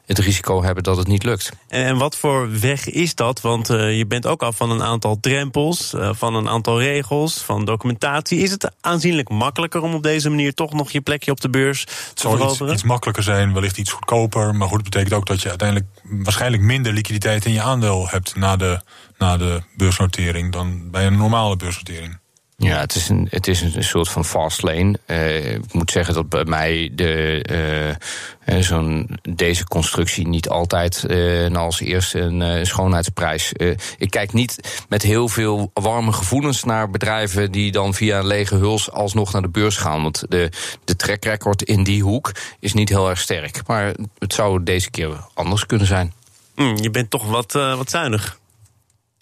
het 0.08 0.18
risico 0.18 0.62
hebben 0.62 0.82
dat 0.82 0.96
het 0.96 1.06
niet 1.06 1.22
lukt. 1.22 1.50
En 1.68 1.96
wat 1.96 2.16
voor 2.16 2.61
weg 2.61 2.88
is 2.88 3.14
dat? 3.14 3.40
Want 3.40 3.70
uh, 3.70 3.96
je 3.96 4.06
bent 4.06 4.26
ook 4.26 4.42
af 4.42 4.56
van 4.56 4.70
een 4.70 4.82
aantal 4.82 5.20
drempels, 5.20 5.94
uh, 5.94 6.11
van 6.12 6.34
een 6.34 6.48
aantal 6.48 6.80
regels, 6.80 7.38
van 7.38 7.64
documentatie. 7.64 8.38
Is 8.38 8.50
het 8.50 8.70
aanzienlijk 8.80 9.28
makkelijker 9.28 9.82
om 9.82 9.94
op 9.94 10.02
deze 10.02 10.28
manier 10.28 10.54
toch 10.54 10.72
nog 10.72 10.90
je 10.90 11.00
plekje 11.00 11.30
op 11.30 11.40
de 11.40 11.50
beurs 11.50 11.84
te 11.84 11.92
het 12.11 12.20
zal 12.20 12.50
iets, 12.50 12.61
iets, 12.61 12.82
makkelijker 12.82 13.22
zijn, 13.22 13.52
wellicht 13.52 13.78
iets 13.78 13.92
goedkoper. 13.92 14.54
Maar 14.54 14.68
goed, 14.68 14.80
het 14.80 14.90
betekent 14.90 15.14
ook 15.14 15.26
dat 15.26 15.42
je 15.42 15.48
uiteindelijk 15.48 15.88
waarschijnlijk 16.02 16.62
minder 16.62 16.92
liquiditeit 16.92 17.44
in 17.44 17.52
je 17.52 17.62
aandeel 17.62 18.08
hebt 18.08 18.37
na 18.37 18.56
de, 18.56 18.80
na 19.18 19.37
de 19.37 19.62
beursnotering 19.76 20.52
dan 20.52 20.90
bij 20.90 21.06
een 21.06 21.16
normale 21.16 21.56
beursnotering. 21.56 22.18
Ja, 22.60 22.80
het 22.80 22.94
is 22.94 23.08
een, 23.08 23.26
het 23.30 23.46
is 23.46 23.60
een 23.60 23.84
soort 23.84 24.08
van 24.08 24.24
fast 24.24 24.62
lane. 24.62 24.98
Uh, 25.06 25.54
ik 25.54 25.72
moet 25.72 25.90
zeggen 25.90 26.14
dat 26.14 26.28
bij 26.28 26.44
mij 26.44 26.90
de, 26.92 27.44
uh, 28.46 28.60
zo'n, 28.60 29.18
deze 29.22 29.64
constructie 29.64 30.28
niet 30.28 30.48
altijd 30.48 31.04
uh, 31.08 31.56
als 31.56 31.80
eerste 31.80 32.20
een 32.20 32.66
schoonheidsprijs. 32.66 33.52
ik 33.98 34.10
kijk 34.10 34.32
niet 34.32 34.84
met 34.88 35.02
heel 35.02 35.28
veel 35.28 35.70
warme 35.74 36.12
gevoelens 36.12 36.64
naar 36.64 36.90
bedrijven 36.90 37.52
die 37.52 37.72
dan 37.72 37.94
via 37.94 38.18
een 38.18 38.26
lege 38.26 38.54
huls 38.54 38.90
alsnog 38.90 39.32
naar 39.32 39.42
de 39.42 39.48
beurs 39.48 39.76
gaan. 39.76 40.02
Want 40.02 40.24
de, 40.28 40.50
de 40.84 40.96
track 40.96 41.24
record 41.24 41.62
in 41.62 41.84
die 41.84 42.02
hoek 42.02 42.32
is 42.60 42.72
niet 42.72 42.88
heel 42.88 43.08
erg 43.08 43.20
sterk. 43.20 43.60
Maar 43.66 43.94
het 44.18 44.32
zou 44.32 44.62
deze 44.62 44.90
keer 44.90 45.26
anders 45.34 45.66
kunnen 45.66 45.86
zijn. 45.86 46.12
Mm, 46.54 46.76
je 46.76 46.90
bent 46.90 47.10
toch 47.10 47.24
wat, 47.24 47.52
wat 47.52 47.90
zuinig. 47.90 48.38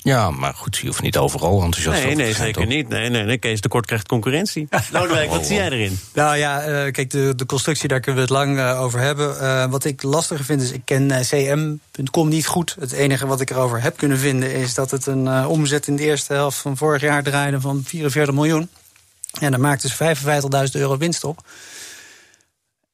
Ja, 0.07 0.31
maar 0.31 0.55
goed, 0.55 0.77
je 0.77 0.87
hoeft 0.87 1.03
niet 1.03 1.17
overal 1.17 1.63
enthousiast 1.63 2.05
nee, 2.05 2.15
Nee, 2.15 2.35
zeker 2.35 2.67
niet. 2.67 2.89
Nee, 2.89 3.09
nee, 3.09 3.23
nee, 3.23 3.39
Kees 3.39 3.61
Tekort 3.61 3.87
krijgt 3.87 4.09
concurrentie. 4.09 4.69
Lodewijk, 4.91 5.31
wat 5.31 5.47
zie 5.47 5.57
jij 5.57 5.71
erin? 5.71 5.99
Nou 6.13 6.37
ja, 6.37 6.69
uh, 6.69 6.93
kijk, 6.93 7.11
de, 7.11 7.33
de 7.37 7.47
constructie, 7.47 7.89
daar 7.89 8.01
kunnen 8.01 8.27
we 8.27 8.33
het 8.33 8.39
lang 8.39 8.59
uh, 8.59 8.83
over 8.83 9.01
hebben. 9.01 9.37
Uh, 9.41 9.65
wat 9.71 9.85
ik 9.85 10.03
lastiger 10.03 10.45
vind 10.45 10.63
is, 10.63 10.73
ik 10.73 10.83
ken 10.85 11.09
cm.com 11.09 12.29
niet 12.29 12.47
goed. 12.47 12.77
Het 12.81 12.93
enige 12.93 13.27
wat 13.27 13.41
ik 13.41 13.51
erover 13.51 13.83
heb 13.83 13.97
kunnen 13.97 14.19
vinden... 14.19 14.55
is 14.55 14.75
dat 14.75 14.91
het 14.91 15.07
een 15.07 15.47
omzet 15.47 15.87
in 15.87 15.97
de 15.97 16.03
eerste 16.03 16.33
helft 16.33 16.59
van 16.59 16.77
vorig 16.77 17.03
jaar 17.03 17.23
draaide 17.23 17.61
van 17.61 17.83
44 17.85 18.35
miljoen. 18.35 18.69
En 19.41 19.51
daar 19.51 19.61
maakt 19.61 19.83
dus 19.83 19.95
55.000 19.95 20.81
euro 20.81 20.97
winst 20.97 21.25
op. 21.25 21.45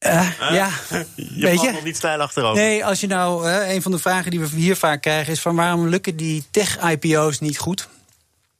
Uh, 0.06 0.30
ja, 0.50 0.70
je 1.16 1.46
weet 1.46 1.60
je? 1.60 1.70
nog 1.70 1.84
niet 1.84 1.96
stijl 1.96 2.20
achterover. 2.20 2.62
Nee, 2.62 2.84
als 2.84 3.00
je 3.00 3.06
nou, 3.06 3.48
uh, 3.48 3.72
een 3.72 3.82
van 3.82 3.92
de 3.92 3.98
vragen 3.98 4.30
die 4.30 4.40
we 4.40 4.46
hier 4.46 4.76
vaak 4.76 5.02
krijgen 5.02 5.32
is 5.32 5.40
van 5.40 5.56
waarom 5.56 5.88
lukken 5.88 6.16
die 6.16 6.44
tech-IPO's 6.50 7.40
niet 7.40 7.58
goed? 7.58 7.88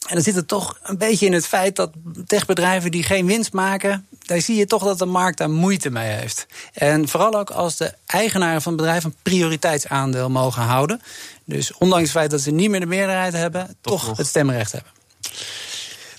En 0.07 0.15
dan 0.15 0.23
zit 0.23 0.35
het 0.35 0.49
toch 0.49 0.79
een 0.83 0.99
beetje 0.99 1.27
in 1.27 1.33
het 1.33 1.47
feit 1.47 1.77
dat 1.77 1.91
techbedrijven 2.27 2.91
die 2.91 3.03
geen 3.03 3.27
winst 3.27 3.53
maken, 3.53 4.07
daar 4.19 4.41
zie 4.41 4.57
je 4.57 4.67
toch 4.67 4.85
dat 4.85 4.99
de 4.99 5.07
markt 5.07 5.39
daar 5.39 5.51
moeite 5.51 5.91
mee 5.91 6.11
heeft. 6.11 6.47
En 6.73 7.09
vooral 7.09 7.35
ook 7.35 7.51
als 7.51 7.77
de 7.77 7.95
eigenaren 8.07 8.63
van 8.63 8.73
het 8.73 8.81
bedrijf 8.81 9.05
een 9.05 9.15
prioriteitsaandeel 9.23 10.31
mogen 10.31 10.63
houden. 10.63 11.01
Dus 11.45 11.73
ondanks 11.73 12.03
het 12.03 12.19
feit 12.19 12.31
dat 12.31 12.41
ze 12.41 12.51
niet 12.51 12.71
meer 12.71 12.81
de 12.81 12.87
meerderheid 12.87 13.33
hebben, 13.33 13.77
toch, 13.81 14.05
toch 14.05 14.17
het 14.17 14.27
stemrecht 14.27 14.73
hebben. 14.73 14.91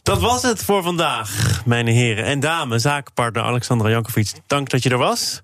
Dat 0.04 0.20
was 0.20 0.42
het 0.42 0.64
voor 0.64 0.84
vandaag, 0.84 1.62
mijn 1.66 1.88
heren 1.88 2.26
en 2.26 2.40
dames. 2.40 2.82
Zakenpartner 2.82 3.44
Alexandra 3.44 3.90
Jankovic, 3.90 4.32
dank 4.48 4.70
dat 4.70 4.84
je 4.84 4.90
er 4.90 4.98
was. 4.98 5.42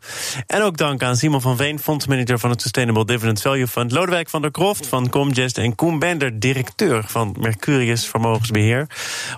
En 0.47 0.61
ook 0.61 0.77
dank 0.77 1.03
aan 1.03 1.15
Simon 1.15 1.41
van 1.41 1.57
Veen, 1.57 1.79
fondsmanager 1.79 2.39
van 2.39 2.49
het 2.49 2.61
Sustainable 2.61 3.05
Dividend 3.05 3.41
Value 3.41 3.67
Fund. 3.67 3.91
Lodewijk 3.91 4.29
van 4.29 4.41
der 4.41 4.51
Kroft 4.51 4.87
van 4.87 5.09
Comgest 5.09 5.57
en 5.57 5.75
Koen 5.75 5.99
Bender, 5.99 6.39
directeur 6.39 7.03
van 7.07 7.35
Mercurius 7.39 8.05
Vermogensbeheer. 8.05 8.87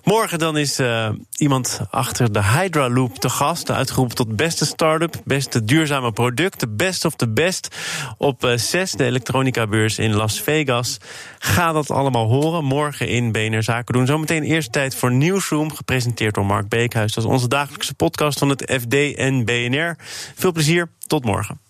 Morgen 0.04 0.40
dan 0.40 0.58
is 0.58 0.80
uh, 0.80 1.10
iemand 1.38 1.82
achter 1.90 2.32
de 2.32 2.44
Hydra 2.44 2.90
Loop 2.90 3.18
te 3.18 3.30
gast. 3.30 3.72
Uitgeroepen 3.72 4.16
tot 4.16 4.36
beste 4.36 4.66
start-up, 4.66 5.22
beste 5.26 5.64
duurzame 5.64 6.12
product, 6.12 6.60
de 6.60 6.70
best 6.70 7.06
of 7.06 7.16
the 7.16 7.30
best. 7.30 7.76
Op 8.18 8.46
uh, 8.46 8.58
6, 8.58 8.92
de 8.92 9.06
elektronica-beurs 9.06 10.00
in 10.00 10.14
Las 10.14 10.42
Vegas. 10.42 10.98
Ga 11.40 11.72
dat 11.72 11.92
allemaal 11.92 12.28
horen. 12.28 12.64
Morgen 12.64 13.08
in 13.08 13.32
BNR 13.32 13.64
Zaken 13.64 13.94
doen. 13.94 14.06
Zometeen 14.06 14.44
eerste 14.44 14.72
tijd 14.72 14.96
voor 15.12 15.20
Newsroom, 15.20 15.74
gepresenteerd 15.74 16.34
door 16.34 16.46
Mark 16.46 16.68
Beekhuis. 16.68 17.14
Dat 17.14 17.24
is 17.24 17.30
onze 17.30 17.48
dagelijkse 17.48 17.94
podcast 17.94 18.40
van 18.40 18.50
het 18.50 18.62
FD 18.82 19.16
en 19.16 19.46
BNR. 19.46 19.96
Veel 20.36 20.52
plezier, 20.52 20.92
tot 21.08 21.26
morgen. 21.26 21.62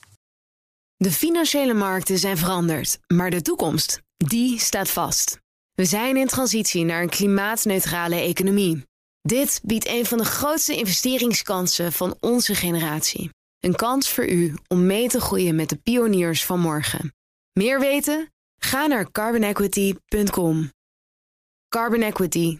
De 0.98 1.12
financiële 1.12 1.74
markten 1.74 2.18
zijn 2.18 2.38
veranderd, 2.38 3.00
maar 3.08 3.30
de 3.30 3.42
toekomst, 3.42 4.02
die 4.18 4.60
staat 4.60 4.90
vast. 4.90 5.40
We 5.74 5.86
zijn 5.86 6.18
in 6.18 6.28
transitie 6.28 6.84
naar 6.84 7.02
een 7.02 7.10
klimaatneutrale 7.10 8.16
economie. 8.16 8.84
Dit 9.22 9.60
biedt 9.64 9.88
een 9.88 10.06
van 10.06 10.18
de 10.18 10.26
grootste 10.26 10.76
investeringskansen 10.76 11.92
van 11.92 12.18
onze 12.20 12.56
generatie. 12.56 13.30
Een 13.60 13.76
kans 13.76 14.10
voor 14.10 14.28
u 14.28 14.56
om 14.68 14.86
mee 14.86 15.08
te 15.08 15.20
groeien 15.20 15.56
met 15.56 15.70
de 15.70 15.76
pioniers 15.76 16.46
van 16.46 16.60
morgen. 16.60 17.14
Meer 17.54 17.80
weten? 17.80 18.32
Ga 18.58 18.88
naar 18.88 19.12
carbonequity.com. 19.12 20.70
Carbon 21.70 22.02
Equity. 22.02 22.60